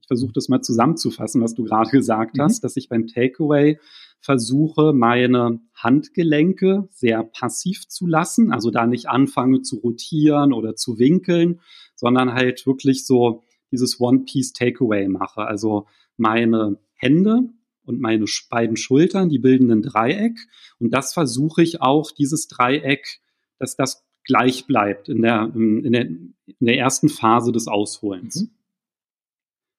ich 0.00 0.08
versuche 0.08 0.32
das 0.32 0.48
mal 0.48 0.62
zusammenzufassen, 0.62 1.42
was 1.42 1.54
du 1.54 1.64
gerade 1.64 1.90
gesagt 1.90 2.36
mhm. 2.36 2.42
hast, 2.42 2.64
dass 2.64 2.76
ich 2.76 2.88
beim 2.88 3.06
Takeaway 3.06 3.78
versuche, 4.20 4.92
meine 4.92 5.60
Handgelenke 5.74 6.88
sehr 6.90 7.22
passiv 7.22 7.86
zu 7.88 8.06
lassen, 8.06 8.50
also 8.50 8.70
da 8.70 8.86
nicht 8.86 9.08
anfange 9.08 9.62
zu 9.62 9.76
rotieren 9.76 10.52
oder 10.52 10.74
zu 10.74 10.98
winkeln, 10.98 11.60
sondern 11.94 12.32
halt 12.32 12.66
wirklich 12.66 13.06
so 13.06 13.44
dieses 13.70 14.00
One-Piece-Takeaway 14.00 15.08
mache. 15.08 15.42
Also 15.42 15.86
meine 16.16 16.78
Hände 16.94 17.50
und 17.84 18.00
meine 18.00 18.24
beiden 18.50 18.76
Schultern, 18.76 19.28
die 19.28 19.38
bilden 19.38 19.70
ein 19.70 19.82
Dreieck. 19.82 20.38
Und 20.78 20.92
das 20.92 21.14
versuche 21.14 21.62
ich 21.62 21.80
auch, 21.80 22.10
dieses 22.10 22.48
Dreieck, 22.48 23.20
dass 23.58 23.76
das 23.76 24.04
gleich 24.24 24.66
bleibt 24.66 25.08
in 25.08 25.22
der, 25.22 25.50
in 25.54 25.92
der, 25.92 26.06
in 26.06 26.34
der 26.60 26.76
ersten 26.76 27.08
Phase 27.08 27.50
des 27.50 27.66
Ausholens. 27.66 28.42
Mhm. 28.42 28.50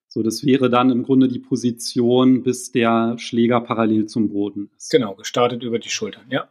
So, 0.08 0.24
das 0.24 0.44
wäre 0.44 0.70
dann 0.70 0.90
im 0.90 1.04
Grunde 1.04 1.28
die 1.28 1.38
Position, 1.38 2.42
bis 2.42 2.72
der 2.72 3.16
Schläger 3.18 3.60
parallel 3.60 4.06
zum 4.06 4.30
Boden 4.30 4.70
ist. 4.76 4.90
Genau, 4.90 5.14
gestartet 5.14 5.62
über 5.62 5.78
die 5.78 5.88
Schultern, 5.88 6.24
ja. 6.30 6.48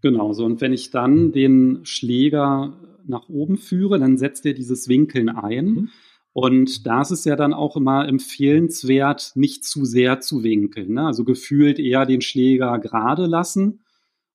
Genau, 0.00 0.32
so. 0.32 0.44
Und 0.44 0.60
wenn 0.60 0.72
ich 0.72 0.90
dann 0.90 1.30
den 1.30 1.86
Schläger 1.86 2.76
nach 3.06 3.28
oben 3.28 3.58
führe, 3.58 4.00
dann 4.00 4.18
setzt 4.18 4.44
er 4.44 4.54
dieses 4.54 4.88
Winkeln 4.88 5.28
ein. 5.28 5.66
Mhm. 5.66 5.88
Und 6.32 6.86
da 6.86 7.02
ist 7.02 7.10
es 7.10 7.24
ja 7.24 7.36
dann 7.36 7.52
auch 7.52 7.76
immer 7.76 8.08
empfehlenswert, 8.08 9.32
nicht 9.34 9.64
zu 9.64 9.84
sehr 9.84 10.20
zu 10.20 10.42
winkeln. 10.42 10.94
Ne? 10.94 11.06
Also 11.06 11.24
gefühlt 11.24 11.78
eher 11.78 12.06
den 12.06 12.22
Schläger 12.22 12.78
gerade 12.78 13.26
lassen. 13.26 13.80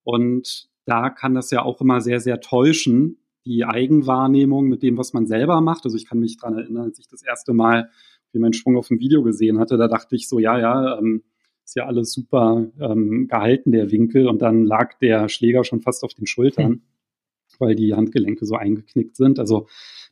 Und 0.03 0.69
da 0.85 1.09
kann 1.09 1.33
das 1.33 1.49
ja 1.51 1.63
auch 1.63 1.81
immer 1.81 2.01
sehr, 2.01 2.19
sehr 2.19 2.39
täuschen, 2.39 3.17
die 3.45 3.65
Eigenwahrnehmung 3.65 4.67
mit 4.67 4.83
dem, 4.83 4.97
was 4.97 5.13
man 5.13 5.25
selber 5.25 5.59
macht. 5.61 5.85
Also 5.85 5.97
ich 5.97 6.07
kann 6.07 6.19
mich 6.19 6.37
daran 6.37 6.57
erinnern, 6.57 6.83
als 6.83 6.99
ich 6.99 7.07
das 7.07 7.23
erste 7.23 7.53
Mal 7.53 7.89
wie 8.31 8.39
mein 8.39 8.53
Schwung 8.53 8.77
auf 8.77 8.89
dem 8.89 8.99
Video 8.99 9.23
gesehen 9.23 9.57
hatte, 9.57 9.77
da 9.77 9.87
dachte 9.87 10.15
ich 10.15 10.27
so, 10.27 10.37
ja, 10.37 10.59
ja, 10.59 10.99
ähm, 10.99 11.23
ist 11.65 11.75
ja 11.75 11.85
alles 11.85 12.13
super 12.13 12.67
ähm, 12.79 13.27
gehalten, 13.27 13.71
der 13.71 13.91
Winkel. 13.91 14.27
Und 14.27 14.41
dann 14.41 14.65
lag 14.65 14.97
der 14.99 15.27
Schläger 15.29 15.63
schon 15.63 15.81
fast 15.81 16.03
auf 16.03 16.13
den 16.13 16.27
Schultern, 16.27 16.71
mhm. 16.71 16.81
weil 17.59 17.75
die 17.75 17.93
Handgelenke 17.93 18.45
so 18.45 18.55
eingeknickt 18.55 19.15
sind. 19.17 19.39
Also 19.39 19.67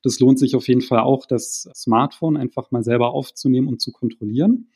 das 0.05 0.19
lohnt 0.19 0.37
sich 0.37 0.55
auf 0.55 0.67
jeden 0.67 0.81
Fall 0.81 0.99
auch, 0.99 1.25
das 1.25 1.69
Smartphone 1.75 2.37
einfach 2.37 2.71
mal 2.71 2.83
selber 2.83 3.11
aufzunehmen 3.11 3.67
und 3.67 3.81
zu 3.81 3.91
kontrollieren. 3.91 4.69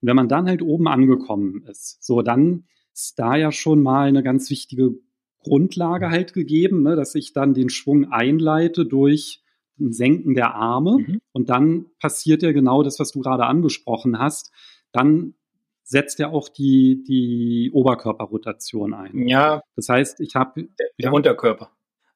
Und 0.00 0.08
wenn 0.08 0.16
man 0.16 0.28
dann 0.28 0.48
halt 0.48 0.62
oben 0.62 0.88
angekommen 0.88 1.64
ist, 1.68 2.02
so 2.02 2.22
dann 2.22 2.64
ist 2.94 3.18
da 3.18 3.36
ja 3.36 3.52
schon 3.52 3.82
mal 3.82 4.08
eine 4.08 4.22
ganz 4.22 4.50
wichtige 4.50 4.94
Grundlage 5.42 6.10
halt 6.10 6.32
gegeben, 6.32 6.82
ne, 6.82 6.96
dass 6.96 7.14
ich 7.14 7.32
dann 7.32 7.54
den 7.54 7.68
Schwung 7.68 8.10
einleite 8.10 8.86
durch 8.86 9.42
ein 9.78 9.92
Senken 9.92 10.34
der 10.34 10.54
Arme. 10.54 10.98
Mhm. 10.98 11.20
Und 11.32 11.50
dann 11.50 11.86
passiert 11.98 12.42
ja 12.42 12.52
genau 12.52 12.82
das, 12.82 12.98
was 12.98 13.12
du 13.12 13.20
gerade 13.20 13.44
angesprochen 13.44 14.18
hast. 14.18 14.52
Dann 14.92 15.34
setzt 15.82 16.18
ja 16.18 16.30
auch 16.30 16.48
die, 16.48 17.02
die 17.06 17.70
Oberkörperrotation 17.72 18.94
ein. 18.94 19.28
Ja. 19.28 19.62
Das 19.76 19.88
heißt, 19.88 20.20
ich 20.20 20.36
habe. 20.36 20.62
Der, 20.62 20.68
der 20.78 21.06
ja, 21.06 21.10
Unterkörper. 21.10 21.70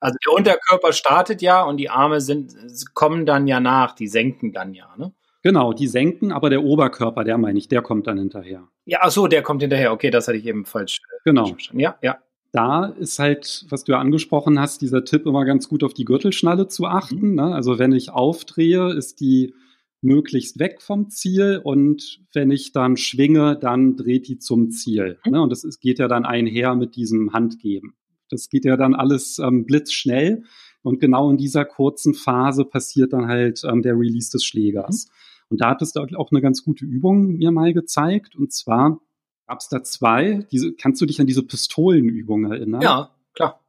Also 0.05 0.19
der 0.23 0.35
Unterkörper 0.35 0.93
startet 0.93 1.41
ja 1.41 1.63
und 1.63 1.79
die 1.79 1.89
Arme 1.89 2.21
sind, 2.21 2.55
kommen 2.93 3.25
dann 3.25 3.47
ja 3.47 3.59
nach, 3.59 3.95
die 3.95 4.07
senken 4.07 4.53
dann 4.53 4.75
ja, 4.75 4.95
ne? 4.99 5.15
Genau, 5.43 5.73
die 5.73 5.87
senken, 5.87 6.31
aber 6.31 6.51
der 6.51 6.63
Oberkörper, 6.63 7.25
der 7.25 7.39
meine 7.39 7.59
ich, 7.59 7.69
der 7.69 7.81
kommt 7.81 8.07
dann 8.07 8.19
hinterher. 8.19 8.69
Ja, 8.85 8.99
ach 9.01 9.11
so, 9.11 9.29
der 9.29 9.41
kommt 9.41 9.63
hinterher. 9.63 9.93
Okay, 9.93 10.11
das 10.11 10.29
hatte 10.29 10.37
ich 10.37 10.45
eben 10.45 10.67
falsch, 10.67 11.01
genau. 11.25 11.47
verstanden. 11.47 11.81
Ja, 11.81 11.97
ja. 12.03 12.19
da 12.53 12.85
ist 12.85 13.19
halt, 13.19 13.65
was 13.71 13.85
du 13.85 13.93
ja 13.93 13.99
angesprochen 13.99 14.61
hast, 14.61 14.83
dieser 14.83 15.07
Tipp 15.07 15.25
immer 15.25 15.47
ganz 15.47 15.71
gut 15.71 15.83
auf 15.85 15.95
die 15.95 16.05
Gürtelschnalle 16.05 16.69
zu 16.69 16.85
achten. 16.85 17.31
Mhm. 17.31 17.35
Ne? 17.37 17.55
Also 17.55 17.79
wenn 17.79 17.93
ich 17.93 18.11
aufdrehe, 18.11 18.93
ist 18.93 19.21
die 19.21 19.55
möglichst 20.03 20.59
weg 20.59 20.83
vom 20.83 21.09
Ziel 21.09 21.63
und 21.65 22.21
wenn 22.35 22.51
ich 22.51 22.73
dann 22.73 22.99
schwinge, 22.99 23.57
dann 23.57 23.97
dreht 23.97 24.29
die 24.29 24.39
zum 24.39 24.71
Ziel. 24.71 25.19
Mhm. 25.25 25.33
Ne? 25.33 25.41
Und 25.41 25.51
das 25.51 25.65
ist, 25.65 25.81
geht 25.81 25.99
ja 25.99 26.09
dann 26.09 26.27
einher 26.27 26.75
mit 26.75 26.95
diesem 26.95 27.33
Handgeben. 27.33 27.95
Das 28.31 28.49
geht 28.49 28.65
ja 28.65 28.77
dann 28.77 28.95
alles 28.95 29.39
ähm, 29.39 29.65
blitzschnell 29.67 30.45
und 30.83 31.01
genau 31.01 31.31
in 31.31 31.37
dieser 31.37 31.65
kurzen 31.65 32.15
Phase 32.15 32.65
passiert 32.65 33.13
dann 33.13 33.29
halt 33.29 33.63
ähm, 33.65 33.83
der 33.83 33.95
Release 33.95 34.31
des 34.31 34.45
Schlägers. 34.45 35.07
Mhm. 35.07 35.13
Und 35.51 35.61
da 35.61 35.71
hattest 35.71 35.97
du 35.97 36.01
auch 36.17 36.31
eine 36.31 36.41
ganz 36.41 36.65
gute 36.65 36.85
Übung 36.85 37.37
mir 37.37 37.51
mal 37.51 37.73
gezeigt 37.73 38.35
und 38.37 38.53
zwar 38.53 39.01
gab 39.47 39.59
es 39.61 39.69
da 39.69 39.83
zwei. 39.83 40.47
Diese, 40.51 40.73
kannst 40.75 41.01
du 41.01 41.07
dich 41.07 41.21
an 41.21 41.27
diese 41.27 41.43
Pistolenübung 41.43 42.51
erinnern? 42.51 42.81
Ja, 42.81 43.11
klar. 43.35 43.61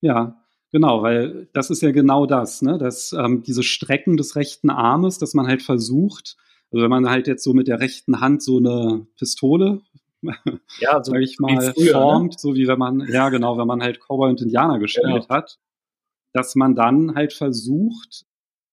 Ja, 0.00 0.42
Genau, 0.72 1.02
weil 1.02 1.48
das 1.52 1.68
ist 1.68 1.82
ja 1.82 1.92
genau 1.92 2.24
das, 2.24 2.62
ne? 2.62 2.78
dass 2.78 3.12
ähm, 3.12 3.42
diese 3.42 3.62
Strecken 3.62 4.16
des 4.16 4.36
rechten 4.36 4.70
Armes, 4.70 5.18
dass 5.18 5.34
man 5.34 5.46
halt 5.46 5.62
versucht, 5.62 6.38
also 6.72 6.82
wenn 6.82 6.90
man 6.90 7.10
halt 7.10 7.26
jetzt 7.26 7.44
so 7.44 7.52
mit 7.52 7.68
der 7.68 7.80
rechten 7.80 8.20
Hand 8.20 8.42
so 8.42 8.56
eine 8.56 9.06
Pistole, 9.18 9.82
ja, 10.80 11.02
so 11.02 11.12
sag 11.12 11.20
ich 11.20 11.38
mal, 11.38 11.72
früher, 11.72 11.84
ne? 11.84 11.92
formt, 11.92 12.32
ne? 12.32 12.38
so 12.38 12.54
wie 12.54 12.66
wenn 12.68 12.78
man, 12.78 13.06
ja 13.08 13.28
genau, 13.28 13.58
wenn 13.58 13.66
man 13.66 13.82
halt 13.82 14.00
Cowboy 14.00 14.30
und 14.30 14.40
Indianer 14.40 14.78
gespielt 14.78 15.06
genau. 15.06 15.28
hat, 15.28 15.58
dass 16.32 16.54
man 16.54 16.74
dann 16.74 17.14
halt 17.14 17.32
versucht, 17.32 18.24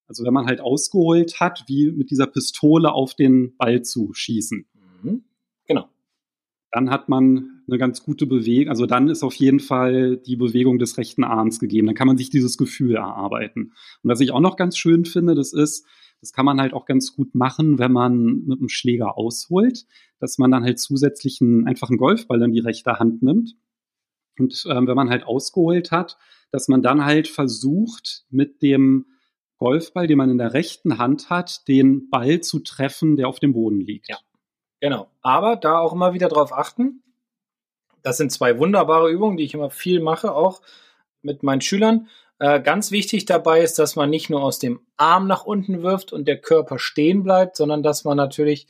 also 0.06 0.24
wenn 0.24 0.34
man 0.34 0.46
halt 0.46 0.60
ausgeholt 0.60 1.40
hat, 1.40 1.64
wie 1.66 1.90
mit 1.90 2.10
dieser 2.10 2.26
Pistole 2.26 2.92
auf 2.92 3.14
den 3.14 3.56
Ball 3.56 3.82
zu 3.82 4.12
schießen. 4.12 4.66
Mhm. 5.02 5.24
Genau 5.66 5.88
dann 6.70 6.90
hat 6.90 7.08
man 7.08 7.62
eine 7.66 7.78
ganz 7.78 8.02
gute 8.02 8.26
Bewegung, 8.26 8.68
also 8.70 8.86
dann 8.86 9.08
ist 9.08 9.22
auf 9.22 9.34
jeden 9.34 9.60
Fall 9.60 10.16
die 10.16 10.36
Bewegung 10.36 10.78
des 10.78 10.98
rechten 10.98 11.24
Arms 11.24 11.58
gegeben. 11.58 11.86
Dann 11.86 11.96
kann 11.96 12.06
man 12.06 12.16
sich 12.16 12.30
dieses 12.30 12.56
Gefühl 12.58 12.94
erarbeiten. 12.94 13.72
Und 14.02 14.10
was 14.10 14.20
ich 14.20 14.32
auch 14.32 14.40
noch 14.40 14.56
ganz 14.56 14.76
schön 14.76 15.04
finde, 15.04 15.34
das 15.34 15.52
ist, 15.52 15.86
das 16.20 16.32
kann 16.32 16.44
man 16.44 16.60
halt 16.60 16.74
auch 16.74 16.84
ganz 16.84 17.14
gut 17.14 17.34
machen, 17.34 17.78
wenn 17.78 17.92
man 17.92 18.44
mit 18.44 18.58
einem 18.58 18.68
Schläger 18.68 19.16
ausholt, 19.16 19.86
dass 20.18 20.38
man 20.38 20.50
dann 20.50 20.64
halt 20.64 20.78
zusätzlich 20.78 21.40
einen 21.40 21.66
einfachen 21.66 21.96
Golfball 21.96 22.42
in 22.42 22.52
die 22.52 22.60
rechte 22.60 22.98
Hand 22.98 23.22
nimmt. 23.22 23.56
Und 24.38 24.64
ähm, 24.68 24.86
wenn 24.86 24.96
man 24.96 25.10
halt 25.10 25.24
ausgeholt 25.24 25.90
hat, 25.90 26.18
dass 26.50 26.68
man 26.68 26.82
dann 26.82 27.04
halt 27.04 27.28
versucht, 27.28 28.24
mit 28.30 28.62
dem 28.62 29.06
Golfball, 29.58 30.06
den 30.06 30.18
man 30.18 30.30
in 30.30 30.38
der 30.38 30.54
rechten 30.54 30.98
Hand 30.98 31.30
hat, 31.30 31.68
den 31.68 32.08
Ball 32.10 32.40
zu 32.40 32.60
treffen, 32.60 33.16
der 33.16 33.28
auf 33.28 33.40
dem 33.40 33.52
Boden 33.52 33.80
liegt. 33.80 34.08
Ja. 34.08 34.18
Genau. 34.80 35.10
Aber 35.20 35.56
da 35.56 35.78
auch 35.78 35.92
immer 35.92 36.14
wieder 36.14 36.28
drauf 36.28 36.52
achten. 36.52 37.02
Das 38.02 38.16
sind 38.16 38.32
zwei 38.32 38.58
wunderbare 38.58 39.10
Übungen, 39.10 39.36
die 39.36 39.44
ich 39.44 39.54
immer 39.54 39.70
viel 39.70 40.00
mache, 40.00 40.32
auch 40.32 40.62
mit 41.22 41.42
meinen 41.42 41.60
Schülern. 41.60 42.08
Äh, 42.40 42.62
ganz 42.62 42.90
wichtig 42.90 43.26
dabei 43.26 43.60
ist, 43.60 43.78
dass 43.78 43.96
man 43.96 44.08
nicht 44.08 44.30
nur 44.30 44.42
aus 44.42 44.58
dem 44.58 44.80
Arm 44.96 45.26
nach 45.26 45.44
unten 45.44 45.82
wirft 45.82 46.10
und 46.10 46.26
der 46.26 46.40
Körper 46.40 46.78
stehen 46.78 47.22
bleibt, 47.22 47.54
sondern 47.54 47.82
dass 47.82 48.04
man 48.04 48.16
natürlich 48.16 48.66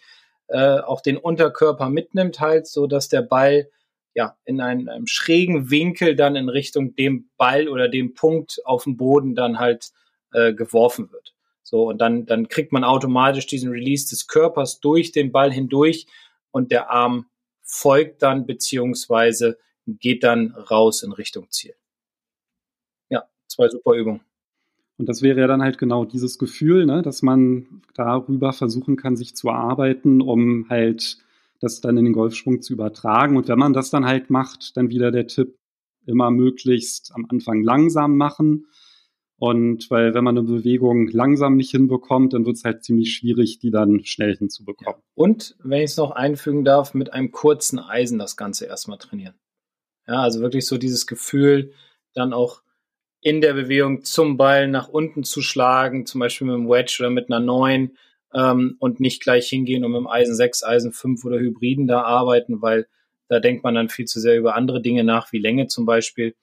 äh, 0.49 0.81
auch 0.81 1.01
den 1.01 1.17
Unterkörper 1.17 1.89
mitnimmt, 1.89 2.41
halt, 2.41 2.67
so 2.67 2.89
dass 2.89 3.09
der 3.09 3.23
Ball 3.23 3.71
ja 4.13 4.37
in 4.45 4.61
einem, 4.61 4.89
einem, 4.89 5.07
schrägen 5.07 5.71
Winkel 5.71 6.17
dann 6.17 6.35
in 6.35 6.49
Richtung 6.49 6.97
dem 6.97 7.31
Ball 7.37 7.69
oder 7.69 7.89
dem 7.89 8.15
Punkt 8.15 8.61
auf 8.65 8.83
dem 8.83 8.97
Boden 8.97 9.37
dann 9.37 9.61
halt 9.61 9.93
äh, 10.33 10.53
geworfen 10.53 11.13
wird. 11.13 11.33
So, 11.63 11.85
und 11.85 11.99
dann, 11.99 12.27
dann 12.27 12.49
kriegt 12.49 12.73
man 12.73 12.83
automatisch 12.83 13.47
diesen 13.47 13.71
Release 13.71 14.09
des 14.09 14.27
Körpers 14.27 14.81
durch 14.81 15.13
den 15.13 15.31
Ball 15.31 15.53
hindurch 15.53 16.07
und 16.51 16.73
der 16.73 16.91
Arm 16.91 17.27
folgt 17.63 18.23
dann 18.23 18.47
beziehungsweise 18.47 19.59
geht 19.87 20.25
dann 20.25 20.51
raus 20.51 21.05
in 21.05 21.13
Richtung 21.13 21.49
Ziel. 21.51 21.77
Zwei 23.51 23.69
super 23.69 23.95
Übungen. 23.95 24.21
Und 24.99 25.09
das 25.09 25.23
wäre 25.23 25.41
ja 25.41 25.47
dann 25.47 25.63
halt 25.63 25.79
genau 25.79 26.05
dieses 26.05 26.39
Gefühl, 26.39 26.87
ne, 26.87 27.03
dass 27.03 27.23
man 27.23 27.83
darüber 27.95 28.53
versuchen 28.53 28.97
kann, 28.97 29.17
sich 29.17 29.35
zu 29.35 29.51
arbeiten, 29.51 30.21
um 30.21 30.69
halt 30.69 31.19
das 31.59 31.81
dann 31.81 31.97
in 31.97 32.05
den 32.05 32.13
Golfschwung 32.13 32.63
zu 32.63 32.75
übertragen. 32.75 33.37
Und 33.37 33.49
wenn 33.49 33.59
man 33.59 33.73
das 33.73 33.91
dann 33.91 34.05
halt 34.07 34.31
macht, 34.31 34.77
dann 34.77 34.91
wieder 34.91 35.11
der 35.11 35.27
Tipp, 35.27 35.57
immer 36.07 36.31
möglichst 36.31 37.13
am 37.15 37.27
Anfang 37.29 37.63
langsam 37.63 38.17
machen 38.17 38.67
und 39.41 39.91
weil 39.91 40.13
wenn 40.13 40.23
man 40.23 40.37
eine 40.37 40.47
Bewegung 40.47 41.09
langsam 41.09 41.57
nicht 41.57 41.71
hinbekommt, 41.71 42.35
dann 42.35 42.45
wird 42.45 42.57
es 42.57 42.65
halt 42.65 42.85
ziemlich 42.85 43.15
schwierig, 43.15 43.59
die 43.59 43.71
dann 43.71 44.05
schnell 44.05 44.37
hinzubekommen. 44.37 45.01
Und 45.15 45.57
wenn 45.63 45.81
ich 45.81 45.93
es 45.93 45.97
noch 45.97 46.11
einfügen 46.11 46.63
darf, 46.63 46.93
mit 46.93 47.15
einem 47.15 47.33
kurzen 47.33 47.79
Eisen 47.79 48.19
das 48.19 48.37
Ganze 48.37 48.67
erstmal 48.67 48.99
trainieren. 48.99 49.35
Ja, 50.07 50.21
also 50.21 50.41
wirklich 50.41 50.67
so 50.67 50.77
dieses 50.77 51.07
Gefühl, 51.07 51.73
dann 52.13 52.35
auch 52.35 52.61
in 53.21 53.41
der 53.41 53.53
Bewegung 53.53 54.03
zum 54.03 54.37
Ball 54.37 54.69
nach 54.69 54.89
unten 54.89 55.25
zu 55.25 55.43
schlagen, 55.43 56.07
zum 56.07 56.21
Beispiel 56.21 56.47
mit 56.47 56.57
einem 56.57 56.69
Wedge 56.69 56.97
oder 57.01 57.11
mit 57.11 57.31
einer 57.31 57.41
9 57.41 57.97
ähm, 58.35 58.77
und 58.79 59.01
nicht 59.01 59.23
gleich 59.23 59.49
hingehen 59.49 59.85
und 59.85 59.93
mit 59.93 60.01
dem 60.01 60.09
Eisen 60.09 60.35
6, 60.35 60.65
Eisen 60.65 60.93
5 60.93 61.25
oder 61.25 61.39
Hybriden 61.39 61.87
da 61.87 62.03
arbeiten, 62.03 62.63
weil 62.63 62.87
da 63.29 63.41
denkt 63.41 63.63
man 63.63 63.75
dann 63.75 63.89
viel 63.89 64.07
zu 64.07 64.21
sehr 64.21 64.39
über 64.39 64.57
andere 64.57 64.83
Dinge 64.83 65.05
nach, 65.05 65.33
wie 65.33 65.39
Länge 65.39 65.67
zum 65.67 65.87
Beispiel 65.87 66.35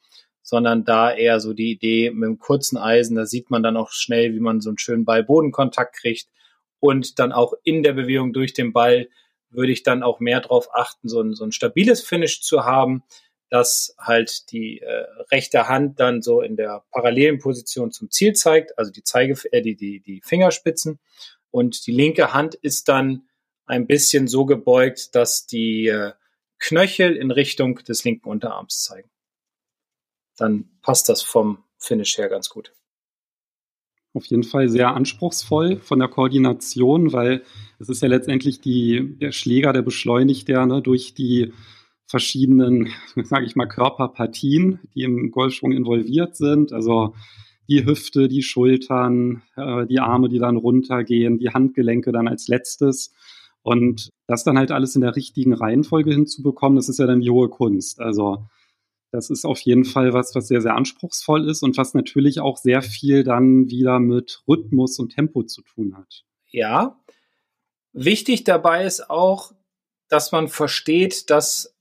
sondern 0.47 0.85
da 0.85 1.13
eher 1.13 1.41
so 1.41 1.51
die 1.51 1.71
Idee 1.71 2.09
mit 2.09 2.23
einem 2.23 2.39
kurzen 2.39 2.77
Eisen, 2.77 3.17
da 3.17 3.25
sieht 3.25 3.49
man 3.49 3.63
dann 3.63 3.75
auch 3.75 3.91
schnell, 3.91 4.33
wie 4.33 4.39
man 4.39 4.61
so 4.61 4.69
einen 4.69 4.77
schönen 4.77 5.03
Ball-Bodenkontakt 5.03 5.97
kriegt. 5.97 6.29
Und 6.79 7.19
dann 7.19 7.33
auch 7.33 7.51
in 7.63 7.83
der 7.83 7.91
Bewegung 7.91 8.31
durch 8.31 8.53
den 8.53 8.71
Ball 8.71 9.09
würde 9.49 9.73
ich 9.73 9.83
dann 9.83 10.03
auch 10.03 10.21
mehr 10.21 10.39
darauf 10.39 10.73
achten, 10.73 11.09
so 11.09 11.19
ein, 11.19 11.33
so 11.33 11.43
ein 11.43 11.51
stabiles 11.51 12.01
Finish 12.01 12.41
zu 12.41 12.63
haben, 12.63 13.03
dass 13.49 13.95
halt 13.97 14.51
die 14.51 14.81
äh, 14.81 15.05
rechte 15.31 15.67
Hand 15.67 15.99
dann 15.99 16.21
so 16.21 16.41
in 16.41 16.55
der 16.55 16.83
parallelen 16.91 17.39
Position 17.39 17.91
zum 17.91 18.11
Ziel 18.11 18.33
zeigt, 18.33 18.77
also 18.77 18.91
die 18.91 19.03
Zeige, 19.03 19.35
äh, 19.51 19.61
die, 19.61 19.75
die, 19.75 20.01
die 20.01 20.21
Fingerspitzen 20.21 20.99
und 21.51 21.87
die 21.87 21.93
linke 21.93 22.33
Hand 22.33 22.55
ist 22.55 22.89
dann 22.89 23.27
ein 23.65 23.87
bisschen 23.87 24.27
so 24.27 24.45
gebeugt, 24.45 25.15
dass 25.15 25.45
die 25.45 25.87
äh, 25.87 26.13
Knöchel 26.59 27.15
in 27.15 27.31
Richtung 27.31 27.75
des 27.83 28.03
linken 28.03 28.29
Unterarms 28.29 28.83
zeigen 28.83 29.09
dann 30.37 30.65
passt 30.81 31.09
das 31.09 31.21
vom 31.21 31.63
Finish 31.77 32.17
her 32.17 32.29
ganz 32.29 32.49
gut. 32.49 32.73
Auf 34.13 34.25
jeden 34.25 34.43
Fall 34.43 34.69
sehr 34.69 34.95
anspruchsvoll 34.95 35.79
von 35.81 35.99
der 35.99 36.07
Koordination, 36.07 37.11
weil 37.13 37.43
es 37.79 37.89
ist 37.89 38.01
ja 38.01 38.07
letztendlich 38.07 38.61
die, 38.61 39.17
der 39.19 39.31
Schläger, 39.31 39.73
der 39.73 39.83
beschleunigt 39.83 40.49
ja 40.49 40.65
ne, 40.65 40.81
durch 40.81 41.13
die 41.13 41.53
verschiedenen, 42.07 42.89
sage 43.23 43.45
ich 43.45 43.55
mal, 43.55 43.67
Körperpartien, 43.67 44.79
die 44.95 45.03
im 45.03 45.31
Golfschwung 45.31 45.71
involviert 45.71 46.35
sind. 46.35 46.73
Also 46.73 47.13
die 47.69 47.85
Hüfte, 47.85 48.27
die 48.27 48.43
Schultern, 48.43 49.43
äh, 49.55 49.85
die 49.85 49.99
Arme, 49.99 50.29
die 50.29 50.39
dann 50.39 50.57
runtergehen, 50.57 51.37
die 51.37 51.49
Handgelenke 51.49 52.11
dann 52.11 52.27
als 52.27 52.47
letztes. 52.47 53.13
Und 53.61 54.09
das 54.27 54.45
dann 54.45 54.57
halt 54.57 54.71
alles 54.71 54.95
in 54.95 55.01
der 55.01 55.15
richtigen 55.15 55.53
Reihenfolge 55.53 56.13
hinzubekommen, 56.13 56.77
das 56.77 56.87
ist 56.87 56.99
ja 56.99 57.05
dann 57.05 57.19
die 57.19 57.29
hohe 57.29 57.49
Kunst. 57.49 57.99
Also 57.99 58.45
das 59.11 59.29
ist 59.29 59.45
auf 59.45 59.59
jeden 59.61 59.85
Fall 59.85 60.13
was, 60.13 60.35
was 60.35 60.47
sehr, 60.47 60.61
sehr 60.61 60.75
anspruchsvoll 60.75 61.49
ist 61.49 61.63
und 61.63 61.77
was 61.77 61.93
natürlich 61.93 62.39
auch 62.39 62.57
sehr 62.57 62.81
viel 62.81 63.23
dann 63.23 63.69
wieder 63.69 63.99
mit 63.99 64.43
Rhythmus 64.47 64.99
und 64.99 65.13
Tempo 65.13 65.43
zu 65.43 65.61
tun 65.61 65.97
hat. 65.97 66.23
Ja. 66.49 66.99
Wichtig 67.93 68.43
dabei 68.43 68.85
ist 68.85 69.09
auch, 69.09 69.53
dass 70.07 70.31
man 70.31 70.47
versteht, 70.47 71.29
dass, 71.29 71.75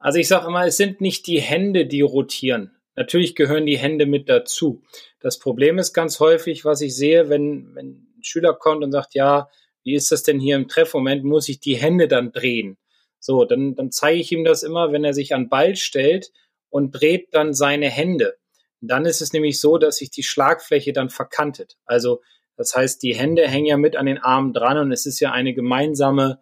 also 0.00 0.18
ich 0.18 0.28
sage 0.28 0.48
immer, 0.48 0.66
es 0.66 0.76
sind 0.76 1.00
nicht 1.00 1.26
die 1.26 1.40
Hände, 1.40 1.86
die 1.86 2.00
rotieren. 2.00 2.74
Natürlich 2.96 3.36
gehören 3.36 3.66
die 3.66 3.78
Hände 3.78 4.06
mit 4.06 4.28
dazu. 4.28 4.82
Das 5.20 5.38
Problem 5.38 5.78
ist 5.78 5.92
ganz 5.92 6.18
häufig, 6.20 6.64
was 6.64 6.80
ich 6.80 6.96
sehe, 6.96 7.28
wenn, 7.28 7.74
wenn 7.74 8.08
ein 8.18 8.22
Schüler 8.22 8.54
kommt 8.54 8.82
und 8.82 8.92
sagt, 8.92 9.14
ja, 9.14 9.48
wie 9.84 9.94
ist 9.94 10.10
das 10.10 10.22
denn 10.22 10.40
hier 10.40 10.56
im 10.56 10.68
Treffmoment, 10.68 11.22
muss 11.24 11.48
ich 11.48 11.60
die 11.60 11.76
Hände 11.76 12.08
dann 12.08 12.32
drehen. 12.32 12.78
So, 13.18 13.44
dann, 13.44 13.74
dann 13.74 13.92
zeige 13.92 14.20
ich 14.20 14.32
ihm 14.32 14.44
das 14.44 14.62
immer, 14.62 14.92
wenn 14.92 15.04
er 15.04 15.14
sich 15.14 15.34
an 15.34 15.48
Ball 15.48 15.76
stellt 15.76 16.32
und 16.70 16.92
dreht 16.92 17.34
dann 17.34 17.52
seine 17.52 17.88
Hände. 17.88 18.36
Dann 18.80 19.04
ist 19.04 19.20
es 19.20 19.34
nämlich 19.34 19.60
so, 19.60 19.76
dass 19.76 19.96
sich 19.96 20.10
die 20.10 20.22
Schlagfläche 20.22 20.94
dann 20.94 21.10
verkantet. 21.10 21.76
Also 21.84 22.22
das 22.56 22.74
heißt, 22.74 23.02
die 23.02 23.14
Hände 23.14 23.46
hängen 23.46 23.66
ja 23.66 23.76
mit 23.76 23.96
an 23.96 24.06
den 24.06 24.18
Armen 24.18 24.54
dran 24.54 24.78
und 24.78 24.92
es 24.92 25.06
ist 25.06 25.20
ja 25.20 25.32
eine 25.32 25.54
gemeinsame 25.54 26.40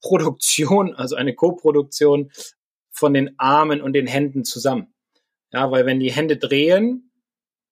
Produktion, 0.00 0.94
also 0.94 1.16
eine 1.16 1.34
Koproduktion 1.34 2.30
von 2.98 3.14
den 3.14 3.38
Armen 3.38 3.80
und 3.80 3.92
den 3.92 4.06
Händen 4.06 4.44
zusammen. 4.44 4.92
Ja, 5.52 5.70
weil 5.70 5.86
wenn 5.86 6.00
die 6.00 6.12
Hände 6.12 6.36
drehen, 6.36 7.12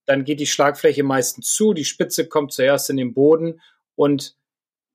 dann 0.07 0.25
geht 0.25 0.41
die 0.41 0.47
Schlagfläche 0.47 1.03
meistens 1.03 1.53
zu, 1.53 1.75
die 1.75 1.85
Spitze 1.85 2.29
kommt 2.29 2.53
zuerst 2.53 2.89
in 2.91 2.97
den 2.97 3.13
Boden 3.13 3.61
und 3.97 4.37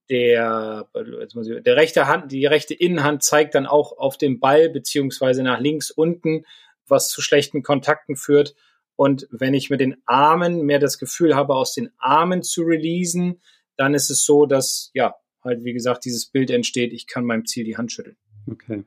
der, 0.10 0.90
der 0.96 1.76
rechte 1.76 2.08
Hand, 2.08 2.32
die 2.32 2.46
rechte 2.46 2.74
Innenhand 2.74 3.24
zeigt 3.24 3.56
dann 3.56 3.66
auch 3.66 3.98
auf 3.98 4.18
den 4.18 4.40
Ball 4.40 4.70
beziehungsweise 4.70 5.44
nach 5.44 5.60
links 5.60 5.92
unten, 5.92 6.46
was 6.88 7.10
zu 7.10 7.22
schlechten 7.22 7.62
Kontakten 7.62 8.16
führt. 8.16 8.56
Und 8.96 9.28
wenn 9.32 9.54
ich 9.54 9.70
mit 9.70 9.80
den 9.80 10.02
Armen 10.06 10.64
mehr 10.64 10.80
das 10.80 10.98
Gefühl 10.98 11.36
habe, 11.36 11.56
aus 11.56 11.74
den 11.74 11.92
Armen 11.98 12.44
zu 12.44 12.64
releasen, 12.64 13.42
dann 13.78 13.94
ist 13.94 14.10
es 14.10 14.26
so, 14.26 14.46
dass, 14.46 14.92
ja, 14.94 15.16
halt, 15.44 15.64
wie 15.64 15.74
gesagt, 15.74 16.06
dieses 16.06 16.26
Bild 16.26 16.52
entsteht, 16.52 16.94
ich 16.94 17.08
kann 17.08 17.26
meinem 17.26 17.46
Ziel 17.46 17.64
die 17.64 17.78
Hand 17.78 17.92
schütteln. 17.92 18.18
Okay. 18.50 18.84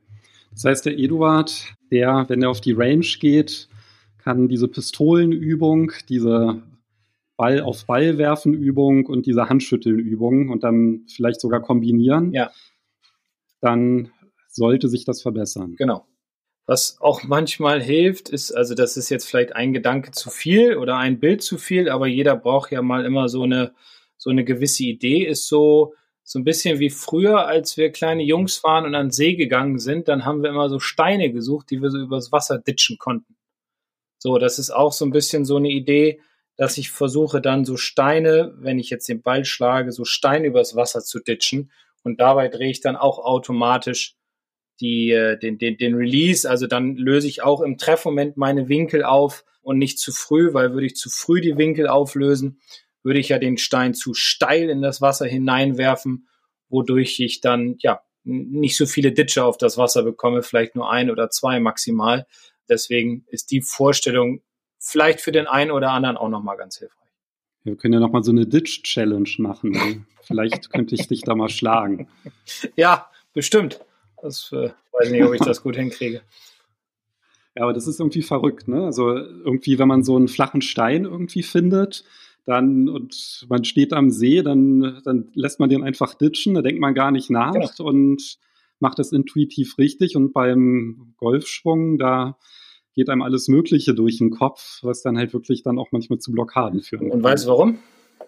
Das 0.55 0.65
heißt, 0.65 0.87
der 0.87 0.99
Eduard, 0.99 1.75
der, 1.91 2.25
wenn 2.29 2.43
er 2.43 2.51
auf 2.51 2.61
die 2.61 2.73
Range 2.73 3.07
geht, 3.21 3.69
kann 4.19 4.49
diese 4.49 4.69
Pistolenübung, 4.69 5.93
diese 6.09 6.63
Ball 7.37 7.61
auf 7.61 7.87
Ball 7.87 8.17
werfen 8.17 8.55
Übung 8.55 9.07
und 9.07 9.27
diese 9.27 9.49
Handschütteln 9.49 9.99
Übung 9.99 10.51
und 10.51 10.65
dann 10.65 11.07
vielleicht 11.09 11.41
sogar 11.41 11.61
kombinieren. 11.61 12.33
Ja. 12.33 12.51
Dann 13.61 14.11
sollte 14.49 14.89
sich 14.89 15.05
das 15.05 15.21
verbessern. 15.21 15.75
Genau. 15.77 16.07
Was 16.67 16.97
auch 17.01 17.25
manchmal 17.25 17.83
hilft, 17.83 18.31
ist, 18.31 18.53
also 18.53 18.75
das 18.75 18.97
ist 18.97 19.11
jetzt 19.11 19.29
vielleicht 19.29 19.55
ein 19.55 19.75
Gedanke 19.75 20.13
zu 20.13 20.31
viel 20.31 20.77
oder 20.77 20.97
ein 20.97 21.21
Bild 21.21 21.43
zu 21.43 21.59
viel, 21.59 21.91
aber 21.91 22.07
jeder 22.07 22.37
braucht 22.37 22.71
ja 22.71 22.81
mal 22.81 23.05
immer 23.05 23.29
so 23.29 23.43
eine, 23.43 23.75
so 24.17 24.31
eine 24.31 24.45
gewisse 24.45 24.85
Idee, 24.85 25.27
ist 25.27 25.47
so, 25.49 25.95
so 26.25 26.39
ein 26.39 26.45
bisschen 26.45 26.79
wie 26.79 26.91
früher, 26.91 27.47
als 27.47 27.77
wir 27.77 27.93
kleine 27.93 28.23
Jungs 28.23 28.65
waren 28.65 28.87
und 28.87 28.95
an 28.95 29.07
den 29.07 29.13
See 29.13 29.35
gegangen 29.35 29.79
sind, 29.79 30.09
dann 30.09 30.25
haben 30.25 30.43
wir 30.43 30.51
immer 30.51 30.71
so 30.71 30.81
Steine 30.81 31.31
gesucht, 31.31 31.71
die 31.71 31.83
wir 31.83 31.91
so 31.91 31.99
übers 31.99 32.33
Wasser 32.33 32.59
ditchen 32.59 32.97
konnten. 32.99 33.37
So, 34.19 34.39
das 34.39 34.59
ist 34.59 34.71
auch 34.71 34.93
so 34.93 35.05
ein 35.05 35.11
bisschen 35.11 35.45
so 35.45 35.57
eine 35.57 35.69
Idee, 35.69 36.21
dass 36.57 36.79
ich 36.79 36.91
versuche 36.91 37.43
dann 37.43 37.67
so 37.67 37.77
Steine, 37.77 38.55
wenn 38.57 38.79
ich 38.79 38.89
jetzt 38.89 39.09
den 39.09 39.21
Ball 39.21 39.45
schlage, 39.45 39.93
so 39.93 40.05
Steine 40.07 40.47
übers 40.47 40.75
Wasser 40.75 41.03
zu 41.03 41.21
ditchen 41.21 41.71
und 42.05 42.21
dabei 42.21 42.49
drehe 42.49 42.71
ich 42.71 42.81
dann 42.81 42.97
auch 42.97 43.19
automatisch 43.19 44.17
die, 44.81 45.11
äh, 45.11 45.39
den, 45.39 45.59
den, 45.59 45.77
den 45.77 45.95
Release, 45.95 46.49
also 46.49 46.67
dann 46.67 46.97
löse 46.97 47.29
ich 47.29 47.43
auch 47.43 47.61
im 47.61 47.77
Treffmoment 47.77 48.39
meine 48.39 48.69
Winkel 48.69 49.05
auf 49.05 49.45
und 49.63 49.79
nicht 49.79 49.99
zu 49.99 50.11
früh, 50.11 50.55
weil 50.55 50.73
würde 50.73 50.87
ich 50.87 50.97
zu 50.97 51.11
früh 51.11 51.41
die 51.43 51.59
Winkel 51.59 51.87
auflösen, 51.87 52.61
würde 53.05 53.21
ich 53.21 53.29
ja 53.29 53.39
den 53.39 53.59
Stein 53.59 53.95
zu 53.95 54.15
steil 54.15 54.69
in 54.69 54.83
das 54.83 55.01
Wasser 55.01 55.27
hineinwerfen, 55.27 56.27
wodurch 56.69 57.21
ich 57.21 57.41
dann 57.41 57.77
ja 57.79 58.01
nicht 58.25 58.77
so 58.77 58.87
viele 58.87 59.13
Ditcher 59.13 59.45
auf 59.45 59.59
das 59.59 59.79
Wasser 59.79 60.03
bekomme, 60.03 60.43
vielleicht 60.43 60.75
nur 60.75 60.91
ein 60.91 61.11
oder 61.11 61.31
zwei 61.31 61.61
maximal. 61.61 62.27
Deswegen 62.69 63.27
ist 63.29 63.51
die 63.51 63.61
Vorstellung 63.61 64.41
vielleicht 64.79 65.21
für 65.21 65.33
den 65.33 65.47
einen 65.47 65.71
oder 65.71 65.91
anderen 65.91 66.17
auch 66.17 66.31
nochmal 66.31 66.57
ganz 66.57 66.79
hilfreich. 66.79 67.05
Wir 67.63 67.77
können 67.77 67.95
ja 67.95 68.01
nochmal 68.01 68.25
so 68.25 68.31
eine 68.31 68.47
Ditch-Challenge 68.47 69.29
machen. 69.39 70.07
vielleicht 70.23 70.71
könnte 70.71 70.95
ich 70.95 71.07
dich 71.07 71.23
da 71.23 71.35
mal 71.35 71.49
schlagen. 71.49 72.09
Ja, 72.77 73.11
bestimmt. 73.33 73.81
Das 74.21 74.51
äh, 74.53 74.71
weiß 74.93 75.11
nicht, 75.11 75.25
ob 75.25 75.35
ich 75.35 75.41
das 75.41 75.63
gut 75.63 75.77
hinkriege. 75.77 76.23
Ja, 77.55 77.63
aber 77.63 77.73
das 77.73 77.87
ist 77.87 78.01
irgendwie 78.01 78.23
verrückt, 78.23 78.69
ne? 78.69 78.85
Also 78.85 79.17
irgendwie, 79.17 79.79
wenn 79.79 79.89
man 79.89 80.03
so 80.03 80.17
einen 80.17 80.29
flachen 80.29 80.61
Stein 80.61 81.05
irgendwie 81.05 81.43
findet, 81.43 82.05
dann 82.47 82.89
und 82.89 83.47
man 83.49 83.65
steht 83.65 83.93
am 83.93 84.11
See, 84.11 84.43
dann, 84.43 85.01
dann 85.05 85.31
lässt 85.35 85.61
man 85.61 85.71
den 85.71 85.83
einfach 85.83 86.15
ditchen, 86.15 86.55
da 86.55 86.63
denkt 86.63 86.81
man 86.81 86.95
gar 86.95 87.11
nicht 87.11 87.31
nach 87.31 87.53
genau. 87.53 87.89
und 87.89 88.39
macht 88.81 88.99
das 88.99 89.13
intuitiv 89.13 89.79
richtig. 89.79 90.17
Und 90.17 90.33
beim 90.33 91.15
Golfschwung, 91.17 91.99
da 91.99 92.37
geht 92.95 93.09
einem 93.09 93.23
alles 93.23 93.49
Mögliche 93.49 93.95
durch 93.95 94.19
den 94.19 94.31
Kopf, 94.31 94.81
was 94.83 95.03
dann 95.03 95.17
halt 95.17 95.33
wirklich 95.33 95.63
dann 95.63 95.79
auch 95.79 95.91
manchmal 95.91 96.19
zu 96.19 96.33
Blockaden 96.33 96.81
führt. 96.81 97.03
Und 97.03 97.23
weißt 97.23 97.47
du 97.47 97.51
warum? 97.51 97.79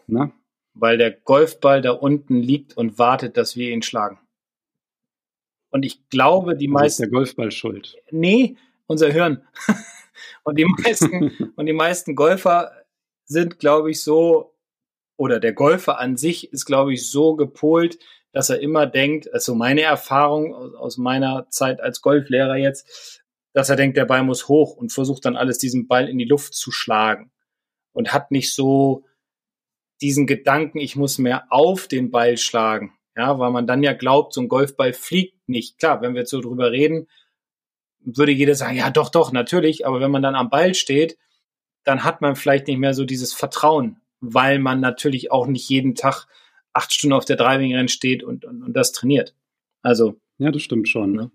Na? 0.07 0.33
Weil 0.75 0.99
der 0.99 1.11
Golfball 1.11 1.81
da 1.83 1.93
unten 1.93 2.41
liegt 2.41 2.77
und 2.77 2.99
wartet, 2.99 3.37
dass 3.37 3.57
wir 3.57 3.71
ihn 3.71 3.83
schlagen. 3.83 4.19
Und 5.71 5.85
ich 5.85 6.09
glaube, 6.09 6.57
die 6.57 6.69
meisten. 6.69 7.03
Ist 7.03 7.11
der 7.11 7.19
Golfball 7.19 7.51
schuld? 7.51 7.97
Nee, 8.11 8.57
unser 8.87 9.13
Hirn. 9.13 9.43
und 10.45 10.59
die 10.59 10.65
meisten, 10.65 11.31
und 11.57 11.67
die 11.67 11.73
meisten 11.73 12.15
Golfer 12.15 12.73
sind, 13.27 13.59
glaube 13.59 13.91
ich, 13.91 14.03
so, 14.03 14.55
oder 15.17 15.41
der 15.41 15.53
Golfer 15.53 15.99
an 15.99 16.17
sich 16.17 16.53
ist, 16.53 16.65
glaube 16.65 16.95
ich, 16.95 17.11
so 17.11 17.37
gepolt, 17.37 17.99
dass 18.33 18.51
er 18.51 18.61
immer 18.61 18.87
denkt, 18.87 19.33
also 19.33 19.55
meine 19.55 19.83
Erfahrung 19.83 20.55
aus 20.55 20.99
meiner 20.99 21.49
Zeit 21.51 21.81
als 21.81 22.03
Golflehrer 22.03 22.57
jetzt, 22.57 23.23
dass 23.53 23.71
er 23.71 23.77
denkt, 23.77 23.97
der 23.97 24.05
Ball 24.05 24.23
muss 24.23 24.49
hoch 24.49 24.77
und 24.77 24.93
versucht 24.93 25.25
dann 25.25 25.37
alles, 25.37 25.59
diesen 25.59 25.89
Ball 25.89 26.09
in 26.09 26.19
die 26.19 26.27
Luft 26.27 26.55
zu 26.55 26.71
schlagen 26.71 27.33
und 27.93 28.13
hat 28.13 28.31
nicht 28.31 28.55
so 28.55 29.05
diesen 30.03 30.27
Gedanken, 30.27 30.79
ich 30.79 30.97
muss 30.97 31.17
mehr 31.17 31.47
auf 31.49 31.89
den 31.89 32.11
Ball 32.11 32.37
schlagen. 32.37 32.93
Ja, 33.17 33.39
weil 33.39 33.51
man 33.51 33.67
dann 33.67 33.83
ja 33.83 33.95
glaubt, 33.95 34.35
so 34.35 34.43
ein 34.43 34.49
Golfball 34.49 34.93
fliegt 34.93 35.49
nicht. 35.49 35.79
Klar, 35.79 36.03
wenn 36.03 36.13
wir 36.13 36.21
jetzt 36.21 36.31
so 36.31 36.43
drüber 36.43 36.71
reden, 36.71 37.09
würde 38.01 38.33
jeder 38.33 38.55
sagen, 38.55 38.77
ja, 38.77 38.91
doch, 38.91 39.09
doch, 39.09 39.33
natürlich. 39.33 39.87
Aber 39.87 40.01
wenn 40.01 40.11
man 40.11 40.23
dann 40.23 40.35
am 40.35 40.51
Ball 40.51 40.75
steht, 40.75 41.17
dann 41.87 42.05
hat 42.05 42.21
man 42.21 42.37
vielleicht 42.37 42.67
nicht 42.67 42.79
mehr 42.79 42.93
so 42.93 43.05
dieses 43.05 43.33
Vertrauen, 43.33 44.01
weil 44.21 44.59
man 44.59 44.81
natürlich 44.81 45.33
auch 45.33 45.47
nicht 45.47 45.69
jeden 45.71 45.95
Tag 45.95 46.27
acht 46.75 46.93
Stunden 46.93 47.15
auf 47.15 47.25
der 47.25 47.37
Driving 47.37 47.75
Range 47.75 47.89
steht 47.89 48.23
und, 48.23 48.45
und, 48.45 48.63
und 48.63 48.75
das 48.75 48.93
trainiert. 48.93 49.35
Also. 49.83 50.21
Ja, 50.39 50.51
das 50.51 50.63
stimmt 50.63 50.89
schon. 50.89 51.13
Ne? 51.13 51.31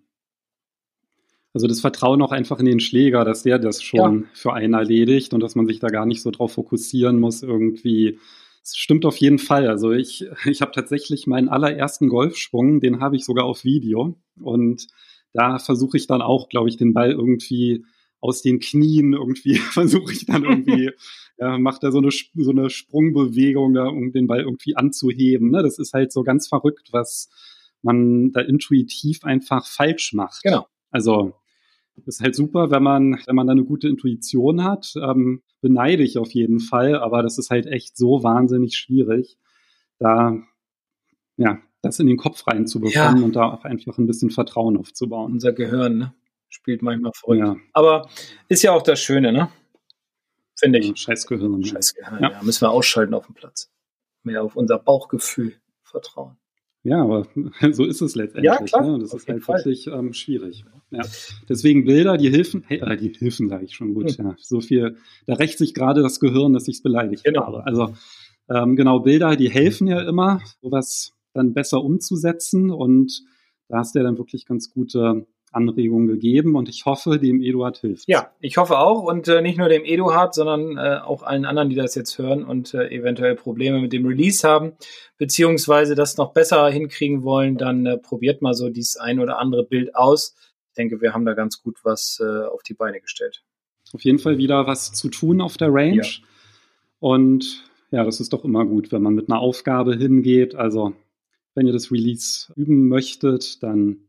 Also 1.53 1.67
das 1.67 1.81
Vertrauen 1.81 2.21
auch 2.21 2.31
einfach 2.31 2.59
in 2.59 2.65
den 2.65 2.79
Schläger, 2.79 3.25
dass 3.25 3.43
der 3.43 3.59
das 3.59 3.81
schon 3.81 4.23
ja. 4.23 4.27
für 4.33 4.53
einen 4.53 4.73
erledigt 4.73 5.33
und 5.33 5.41
dass 5.41 5.55
man 5.55 5.65
sich 5.65 5.79
da 5.79 5.87
gar 5.87 6.05
nicht 6.05 6.21
so 6.21 6.31
drauf 6.31 6.53
fokussieren 6.53 7.19
muss, 7.19 7.43
irgendwie 7.43 8.19
das 8.61 8.75
stimmt 8.77 9.05
auf 9.05 9.17
jeden 9.17 9.39
Fall. 9.39 9.67
Also 9.67 9.91
ich, 9.91 10.25
ich 10.45 10.61
habe 10.61 10.71
tatsächlich 10.71 11.27
meinen 11.27 11.49
allerersten 11.49 12.09
Golfschwung, 12.09 12.79
den 12.79 12.99
habe 12.99 13.15
ich 13.15 13.25
sogar 13.25 13.45
auf 13.45 13.63
Video. 13.63 14.15
Und 14.39 14.87
da 15.33 15.59
versuche 15.59 15.97
ich 15.97 16.07
dann 16.07 16.21
auch, 16.21 16.49
glaube 16.49 16.69
ich, 16.69 16.77
den 16.77 16.93
Ball 16.93 17.11
irgendwie 17.11 17.85
aus 18.21 18.41
den 18.41 18.59
Knien 18.59 19.13
irgendwie 19.13 19.55
versuche 19.73 20.13
ich 20.13 20.25
dann 20.25 20.43
irgendwie, 20.43 20.91
ja, 21.37 21.57
macht 21.59 21.83
er 21.83 21.91
so 21.91 21.97
eine, 21.97 22.09
so 22.11 22.51
eine 22.51 22.69
Sprungbewegung, 22.69 23.73
da, 23.73 23.87
um 23.87 24.11
den 24.11 24.27
Ball 24.27 24.41
irgendwie 24.41 24.77
anzuheben. 24.77 25.51
Ne? 25.51 25.63
Das 25.63 25.79
ist 25.79 25.93
halt 25.93 26.11
so 26.13 26.23
ganz 26.23 26.47
verrückt, 26.47 26.89
was 26.91 27.29
man 27.81 28.31
da 28.31 28.41
intuitiv 28.41 29.23
einfach 29.23 29.65
falsch 29.65 30.13
macht. 30.13 30.43
Genau. 30.43 30.67
Also 30.91 31.33
ist 32.05 32.21
halt 32.21 32.35
super, 32.35 32.71
wenn 32.71 32.83
man, 32.83 33.19
wenn 33.25 33.35
man 33.35 33.47
da 33.47 33.51
eine 33.51 33.65
gute 33.65 33.87
Intuition 33.87 34.63
hat. 34.63 34.93
Ähm, 34.95 35.41
beneide 35.61 36.03
ich 36.03 36.17
auf 36.17 36.31
jeden 36.31 36.59
Fall, 36.59 36.95
aber 36.95 37.21
das 37.21 37.37
ist 37.37 37.49
halt 37.49 37.65
echt 37.67 37.97
so 37.97 38.23
wahnsinnig 38.23 38.75
schwierig, 38.75 39.37
da 39.99 40.41
ja, 41.37 41.59
das 41.81 41.99
in 41.99 42.07
den 42.07 42.17
Kopf 42.17 42.45
reinzubekommen 42.47 43.19
ja. 43.19 43.23
und 43.23 43.35
da 43.35 43.51
auch 43.51 43.63
einfach 43.63 43.97
ein 43.97 44.07
bisschen 44.07 44.29
Vertrauen 44.29 44.77
aufzubauen. 44.77 45.33
Unser 45.33 45.53
Gehirn 45.53 45.97
ne? 45.97 46.13
Spielt 46.51 46.81
manchmal 46.81 47.11
verrückt. 47.15 47.39
Ja. 47.39 47.55
Aber 47.73 48.09
ist 48.47 48.61
ja 48.61 48.73
auch 48.73 48.83
das 48.83 48.99
Schöne, 49.01 49.31
ne? 49.31 49.49
Finde 50.55 50.79
ich. 50.79 50.89
Ja, 50.89 50.95
scheiß 50.95 51.25
Gehirn. 51.25 51.63
Scheiß 51.63 51.95
Gehirn, 51.95 52.21
ja. 52.21 52.43
Müssen 52.43 52.61
wir 52.61 52.71
ausschalten 52.71 53.13
auf 53.13 53.25
dem 53.25 53.33
Platz. 53.33 53.71
Mehr 54.23 54.43
auf 54.43 54.55
unser 54.55 54.77
Bauchgefühl 54.77 55.55
vertrauen. 55.83 56.37
Ja, 56.83 57.01
aber 57.01 57.27
so 57.71 57.85
ist 57.85 58.01
es 58.01 58.15
letztendlich. 58.15 58.51
Ja, 58.51 58.63
klar, 58.63 58.85
ne? 58.85 58.99
Das 58.99 59.13
ist 59.13 59.27
halt 59.27 59.43
Fall. 59.43 59.57
wirklich 59.57 59.87
ähm, 59.87 60.13
schwierig. 60.13 60.65
Ja. 60.91 61.01
Deswegen 61.47 61.85
Bilder, 61.85 62.17
die 62.17 62.29
Hilfen, 62.29 62.63
hey, 62.67 62.79
äh, 62.79 62.97
die 62.97 63.09
Hilfen 63.09 63.49
sage 63.49 63.65
ich 63.65 63.75
schon 63.75 63.93
gut. 63.93 64.11
Hm. 64.11 64.25
Ja. 64.25 64.35
So 64.37 64.61
viel, 64.61 64.97
da 65.25 65.35
rächt 65.35 65.57
sich 65.57 65.73
gerade 65.73 66.01
das 66.01 66.19
Gehirn, 66.19 66.53
dass 66.53 66.67
ich 66.67 66.77
es 66.77 66.83
beleidigt 66.83 67.23
genau. 67.23 67.45
habe. 67.45 67.65
Also 67.65 67.93
ähm, 68.49 68.75
genau, 68.75 68.99
Bilder, 68.99 69.35
die 69.35 69.49
helfen 69.49 69.87
ja 69.87 70.01
immer, 70.01 70.41
sowas 70.61 71.13
dann 71.33 71.53
besser 71.53 71.81
umzusetzen 71.83 72.69
und 72.69 73.23
da 73.69 73.77
hast 73.77 73.95
du 73.95 73.99
ja 73.99 74.03
dann 74.03 74.17
wirklich 74.17 74.45
ganz 74.45 74.69
gute 74.69 75.25
Anregungen 75.51 76.07
gegeben 76.07 76.55
und 76.55 76.69
ich 76.69 76.85
hoffe, 76.85 77.19
dem 77.19 77.41
Eduard 77.41 77.77
hilft. 77.77 78.07
Ja, 78.07 78.31
ich 78.39 78.57
hoffe 78.57 78.79
auch 78.79 79.03
und 79.03 79.27
äh, 79.27 79.41
nicht 79.41 79.57
nur 79.57 79.67
dem 79.67 79.83
Eduard, 79.83 80.33
sondern 80.33 80.77
äh, 80.77 80.99
auch 81.03 81.23
allen 81.23 81.45
anderen, 81.45 81.69
die 81.69 81.75
das 81.75 81.95
jetzt 81.95 82.17
hören 82.17 82.43
und 82.45 82.73
äh, 82.73 82.89
eventuell 82.89 83.35
Probleme 83.35 83.81
mit 83.81 83.91
dem 83.91 84.05
Release 84.05 84.47
haben, 84.47 84.73
beziehungsweise 85.17 85.93
das 85.95 86.17
noch 86.17 86.33
besser 86.33 86.69
hinkriegen 86.69 87.23
wollen, 87.23 87.57
dann 87.57 87.85
äh, 87.85 87.97
probiert 87.97 88.41
mal 88.41 88.53
so 88.53 88.69
dieses 88.69 88.97
ein 88.97 89.19
oder 89.19 89.39
andere 89.39 89.65
Bild 89.65 89.95
aus. 89.95 90.35
Ich 90.69 90.75
denke, 90.75 91.01
wir 91.01 91.13
haben 91.13 91.25
da 91.25 91.33
ganz 91.33 91.61
gut 91.61 91.79
was 91.83 92.21
äh, 92.21 92.45
auf 92.45 92.63
die 92.63 92.73
Beine 92.73 93.01
gestellt. 93.01 93.43
Auf 93.93 94.03
jeden 94.03 94.19
Fall 94.19 94.37
wieder 94.37 94.67
was 94.67 94.93
zu 94.93 95.09
tun 95.09 95.41
auf 95.41 95.57
der 95.57 95.73
Range. 95.73 96.01
Ja. 96.01 96.27
Und 96.99 97.65
ja, 97.91 98.05
das 98.05 98.21
ist 98.21 98.31
doch 98.31 98.45
immer 98.45 98.65
gut, 98.65 98.91
wenn 98.93 99.01
man 99.01 99.15
mit 99.15 99.29
einer 99.29 99.39
Aufgabe 99.39 99.95
hingeht. 99.95 100.55
Also, 100.55 100.93
wenn 101.55 101.67
ihr 101.67 101.73
das 101.73 101.91
Release 101.91 102.53
üben 102.55 102.87
möchtet, 102.87 103.61
dann 103.63 104.07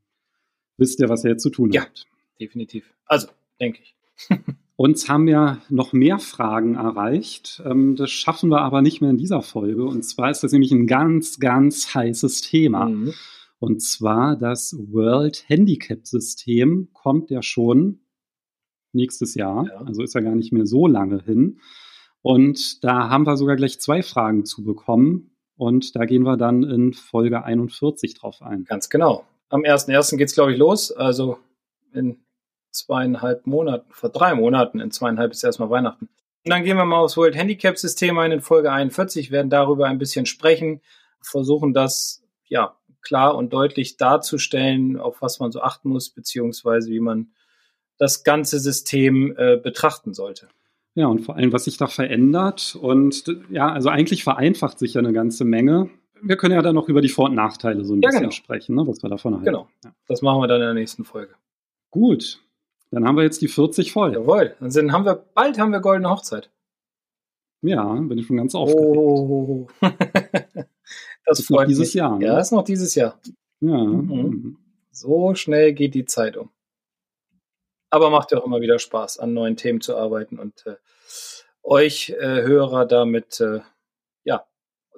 wisst 0.83 1.01
ihr, 1.01 1.09
was 1.09 1.25
ihr 1.25 1.31
jetzt 1.31 1.43
zu 1.43 1.51
tun 1.51 1.71
ja, 1.71 1.83
habt. 1.83 2.01
Ja, 2.01 2.47
definitiv. 2.47 2.93
Also, 3.07 3.29
denke 3.61 3.81
ich. 3.83 3.95
Uns 4.77 5.09
haben 5.09 5.29
ja 5.29 5.63
noch 5.69 5.93
mehr 5.93 6.19
Fragen 6.19 6.75
erreicht. 6.75 7.63
Ähm, 7.65 7.95
das 7.95 8.11
schaffen 8.11 8.51
wir 8.51 8.63
aber 8.63 8.83
nicht 8.83 9.01
mehr 9.01 9.11
in 9.11 9.17
dieser 9.17 9.43
Folge. 9.43 9.85
Und 9.85 10.03
zwar 10.03 10.31
ist 10.31 10.43
das 10.43 10.51
nämlich 10.51 10.73
ein 10.73 10.89
ganz, 10.89 11.39
ganz 11.39 11.95
heißes 11.95 12.41
Thema. 12.41 12.87
Mhm. 12.87 13.15
Und 13.61 13.81
zwar 13.81 14.37
das 14.37 14.77
World 14.77 15.45
Handicap 15.47 16.05
System 16.05 16.89
kommt 16.93 17.31
ja 17.31 17.43
schon 17.43 18.01
nächstes 18.93 19.37
Jahr. 19.37 19.67
Ja. 19.69 19.77
Also 19.83 20.03
ist 20.03 20.15
ja 20.15 20.21
gar 20.21 20.35
nicht 20.35 20.53
mehr 20.53 20.67
so 20.67 20.89
lange 20.89 21.23
hin. 21.23 21.61
Und 22.23 22.83
da 22.83 23.09
haben 23.09 23.25
wir 23.25 23.37
sogar 23.37 23.55
gleich 23.55 23.79
zwei 23.79 24.03
Fragen 24.03 24.45
zu 24.45 24.65
bekommen. 24.65 25.37
Und 25.57 25.95
da 25.95 26.07
gehen 26.07 26.25
wir 26.25 26.37
dann 26.37 26.65
in 26.65 26.93
Folge 26.93 27.45
41 27.45 28.15
drauf 28.15 28.43
ein. 28.43 28.65
Ganz 28.65 28.91
genau. 28.91 29.25
Am 29.53 29.65
1.1. 29.65 30.17
geht 30.17 30.29
es, 30.29 30.35
glaube 30.35 30.53
ich, 30.53 30.59
los. 30.59 30.93
Also 30.93 31.39
in 31.93 32.25
zweieinhalb 32.71 33.47
Monaten, 33.47 33.85
vor 33.93 34.09
drei 34.09 34.35
Monaten, 34.35 34.81
in 34.81 34.91
zweieinhalb 34.91 35.31
ist 35.33 35.45
erstmal 35.45 35.69
Weihnachten. 35.69 36.09
Und 36.45 36.51
dann 36.51 36.65
gehen 36.65 36.79
wir 36.79 36.87
mal 36.87 36.97
aufs 36.97 37.19
World 37.19 37.37
Handicap 37.37 37.77
System 37.77 38.19
ein 38.19 38.33
in 38.33 38.41
Folge 38.41 38.73
41, 38.73 39.31
werden 39.31 39.51
darüber 39.51 39.89
ein 39.89 39.99
bisschen 39.99 40.25
sprechen, 40.25 40.81
versuchen 41.21 41.75
das 41.75 42.25
ja 42.49 42.77
klar 43.03 43.37
und 43.37 43.53
deutlich 43.53 43.99
darzustellen, 43.99 44.97
auf 44.97 45.21
was 45.21 45.39
man 45.39 45.53
so 45.53 45.61
achten 45.61 45.91
muss, 45.91 46.09
beziehungsweise 46.09 46.91
wie 46.91 47.01
man 47.01 47.33
das 47.99 48.25
ganze 48.25 48.59
System 48.59 49.37
äh, 49.37 49.59
betrachten 49.59 50.15
sollte. 50.15 50.49
Ja, 50.95 51.09
und 51.09 51.21
vor 51.21 51.37
allem, 51.37 51.53
was 51.53 51.65
sich 51.65 51.77
da 51.77 51.89
verändert. 51.89 52.75
Und 52.81 53.25
ja, 53.51 53.71
also 53.71 53.91
eigentlich 53.91 54.25
vereinfacht 54.25 54.79
sich 54.79 54.95
ja 54.95 55.01
eine 55.01 55.13
ganze 55.13 55.45
Menge. 55.45 55.91
Wir 56.23 56.37
können 56.37 56.55
ja 56.55 56.63
dann 56.63 56.75
noch 56.75 56.89
über 56.89 57.01
die 57.01 57.09
Vor- 57.09 57.27
und 57.27 57.35
Nachteile 57.35 57.85
so 57.85 57.95
ein 57.95 58.01
ja, 58.01 58.09
bisschen 58.09 58.23
genau. 58.23 58.33
sprechen, 58.33 58.77
ne, 58.77 58.87
was 58.87 59.03
wir 59.03 59.11
davon 59.11 59.35
haben. 59.35 59.45
Genau. 59.45 59.69
Ja. 59.85 59.93
Das 60.07 60.23
machen 60.23 60.41
wir 60.41 60.47
dann 60.47 60.61
in 60.61 60.67
der 60.67 60.75
nächsten 60.75 61.05
Folge. 61.05 61.35
Gut. 61.91 62.41
Dann 62.91 63.07
haben 63.07 63.17
wir 63.17 63.25
jetzt 63.25 63.41
die 63.41 63.49
40 63.49 63.93
voll. 63.93 64.13
Jawohl. 64.13 64.55
Dann 64.61 64.71
sind, 64.71 64.93
haben 64.93 65.05
wir, 65.05 65.15
bald 65.15 65.59
haben 65.59 65.73
wir 65.73 65.81
goldene 65.81 66.11
Hochzeit. 66.11 66.51
Ja, 67.63 67.85
bin 67.95 68.19
ich 68.19 68.27
schon 68.27 68.37
ganz 68.37 68.55
aufgeregt. 68.55 68.97
Oh. 68.97 69.67
das, 69.81 70.67
das 71.27 71.47
freut 71.47 71.69
dieses 71.69 71.89
mich. 71.89 71.95
Jahr. 71.95 72.19
Ne? 72.19 72.27
Ja, 72.27 72.39
ist 72.39 72.53
noch 72.53 72.65
dieses 72.65 72.95
Jahr. 72.95 73.19
Ja. 73.61 73.79
Mhm. 73.79 74.09
mhm. 74.09 74.59
So 74.91 75.35
schnell 75.35 75.73
geht 75.73 75.95
die 75.95 76.05
Zeit 76.05 76.37
um. 76.37 76.51
Aber 77.89 78.11
macht 78.11 78.31
ja 78.31 78.39
auch 78.39 78.47
immer 78.47 78.61
wieder 78.61 78.79
Spaß, 78.79 79.19
an 79.19 79.33
neuen 79.33 79.57
Themen 79.57 79.81
zu 79.81 79.97
arbeiten 79.97 80.39
und 80.39 80.67
äh, 80.67 80.77
euch 81.63 82.11
äh, 82.11 82.43
Hörer 82.43 82.85
damit 82.87 83.41
äh, 83.41 83.61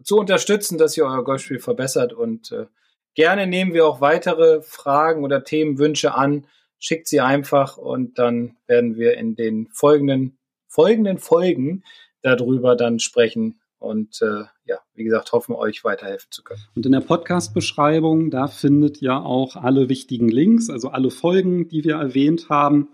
zu 0.02 0.18
unterstützen, 0.18 0.78
dass 0.78 0.96
ihr 0.96 1.04
euer 1.04 1.24
Golfspiel 1.24 1.59
verbessert. 1.59 2.12
Und 2.12 2.52
äh, 2.52 2.66
gerne 3.14 3.46
nehmen 3.46 3.72
wir 3.72 3.87
auch 3.87 4.00
weitere 4.00 4.62
Fragen 4.62 5.24
oder 5.24 5.44
Themenwünsche 5.44 6.14
an. 6.14 6.46
Schickt 6.78 7.09
sie 7.09 7.20
einfach 7.20 7.76
und 7.76 8.18
dann 8.18 8.57
werden 8.66 8.96
wir 8.96 9.16
in 9.16 9.37
den 9.37 9.68
folgenden, 9.72 10.38
folgenden 10.68 11.18
Folgen 11.18 11.83
darüber 12.20 12.76
dann 12.76 12.98
sprechen 12.98 13.61
und 13.78 14.22
äh, 14.22 14.44
ja, 14.64 14.78
wie 14.94 15.04
gesagt, 15.04 15.33
hoffen 15.33 15.54
euch 15.54 15.85
weiterhelfen 15.85 16.30
zu 16.30 16.42
können. 16.42 16.61
Und 16.74 16.87
in 16.87 16.92
der 16.92 17.00
Podcast-Beschreibung, 17.00 18.30
da 18.30 18.48
findet 18.48 19.02
ihr 19.02 19.14
auch 19.14 19.57
alle 19.57 19.88
wichtigen 19.88 20.28
Links, 20.28 20.70
also 20.70 20.88
alle 20.88 21.11
Folgen, 21.11 21.68
die 21.68 21.85
wir 21.85 21.96
erwähnt 21.96 22.48
haben 22.48 22.88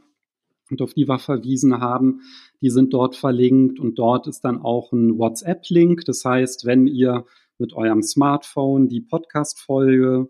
und 0.71 0.83
auf 0.83 0.95
die 0.95 1.09
wir 1.09 1.19
verwiesen 1.19 1.81
haben, 1.81 2.21
die 2.61 2.71
sind 2.71 2.93
dort 2.93 3.17
verlinkt 3.17 3.81
und 3.81 3.99
dort 3.99 4.27
ist 4.27 4.43
dann 4.43 4.61
auch 4.61 4.93
ein 4.93 5.19
WhatsApp-Link. 5.19 6.05
Das 6.05 6.25
heißt, 6.25 6.65
wenn 6.67 6.87
ihr 6.87 7.25
mit 7.59 7.75
eurem 7.75 8.03
Smartphone 8.03 8.89
die 8.89 9.01
Podcast-Folge 9.01 10.29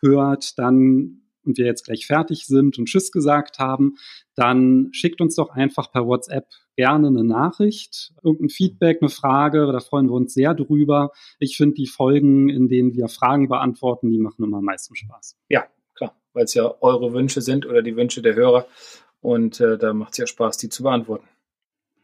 hört, 0.00 0.58
dann 0.58 1.22
und 1.44 1.58
wir 1.58 1.66
jetzt 1.66 1.84
gleich 1.84 2.06
fertig 2.06 2.46
sind 2.46 2.78
und 2.78 2.86
Tschüss 2.86 3.10
gesagt 3.10 3.58
haben, 3.58 3.96
dann 4.34 4.88
schickt 4.92 5.20
uns 5.20 5.34
doch 5.34 5.50
einfach 5.50 5.90
per 5.90 6.06
WhatsApp 6.06 6.46
gerne 6.76 7.08
eine 7.08 7.24
Nachricht, 7.24 8.12
irgendein 8.22 8.48
Feedback, 8.48 8.98
eine 9.00 9.10
Frage, 9.10 9.70
da 9.72 9.80
freuen 9.80 10.06
wir 10.06 10.14
uns 10.14 10.32
sehr 10.34 10.54
drüber. 10.54 11.10
Ich 11.38 11.56
finde 11.56 11.74
die 11.74 11.86
Folgen, 11.86 12.48
in 12.48 12.68
denen 12.68 12.94
wir 12.94 13.08
Fragen 13.08 13.48
beantworten, 13.48 14.10
die 14.10 14.18
machen 14.18 14.44
immer 14.44 14.58
am 14.58 14.64
meisten 14.64 14.96
Spaß. 14.96 15.36
Ja, 15.48 15.66
klar, 15.94 16.16
weil 16.32 16.44
es 16.44 16.54
ja 16.54 16.74
eure 16.80 17.12
Wünsche 17.12 17.42
sind 17.42 17.66
oder 17.66 17.82
die 17.82 17.96
Wünsche 17.96 18.22
der 18.22 18.34
Hörer 18.34 18.66
und 19.22 19.60
äh, 19.60 19.78
da 19.78 19.94
macht 19.94 20.12
es 20.12 20.18
ja 20.18 20.26
Spaß, 20.26 20.58
die 20.58 20.68
zu 20.68 20.82
beantworten. 20.82 21.26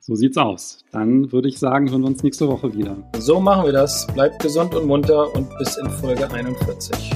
So 0.00 0.14
sieht's 0.14 0.38
aus. 0.38 0.84
Dann 0.90 1.30
würde 1.32 1.48
ich 1.48 1.58
sagen, 1.58 1.90
hören 1.90 2.00
wir 2.00 2.06
uns 2.06 2.22
nächste 2.22 2.48
Woche 2.48 2.74
wieder. 2.74 2.96
So 3.18 3.40
machen 3.40 3.66
wir 3.66 3.72
das. 3.72 4.06
Bleibt 4.14 4.40
gesund 4.40 4.74
und 4.74 4.86
munter 4.86 5.34
und 5.34 5.46
bis 5.58 5.76
in 5.76 5.90
Folge 5.90 6.30
41. 6.30 7.12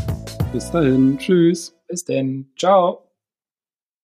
Bis 0.52 0.70
dahin. 0.70 1.16
Tschüss. 1.16 1.74
Bis 1.88 2.04
denn. 2.04 2.50
Ciao. 2.58 3.11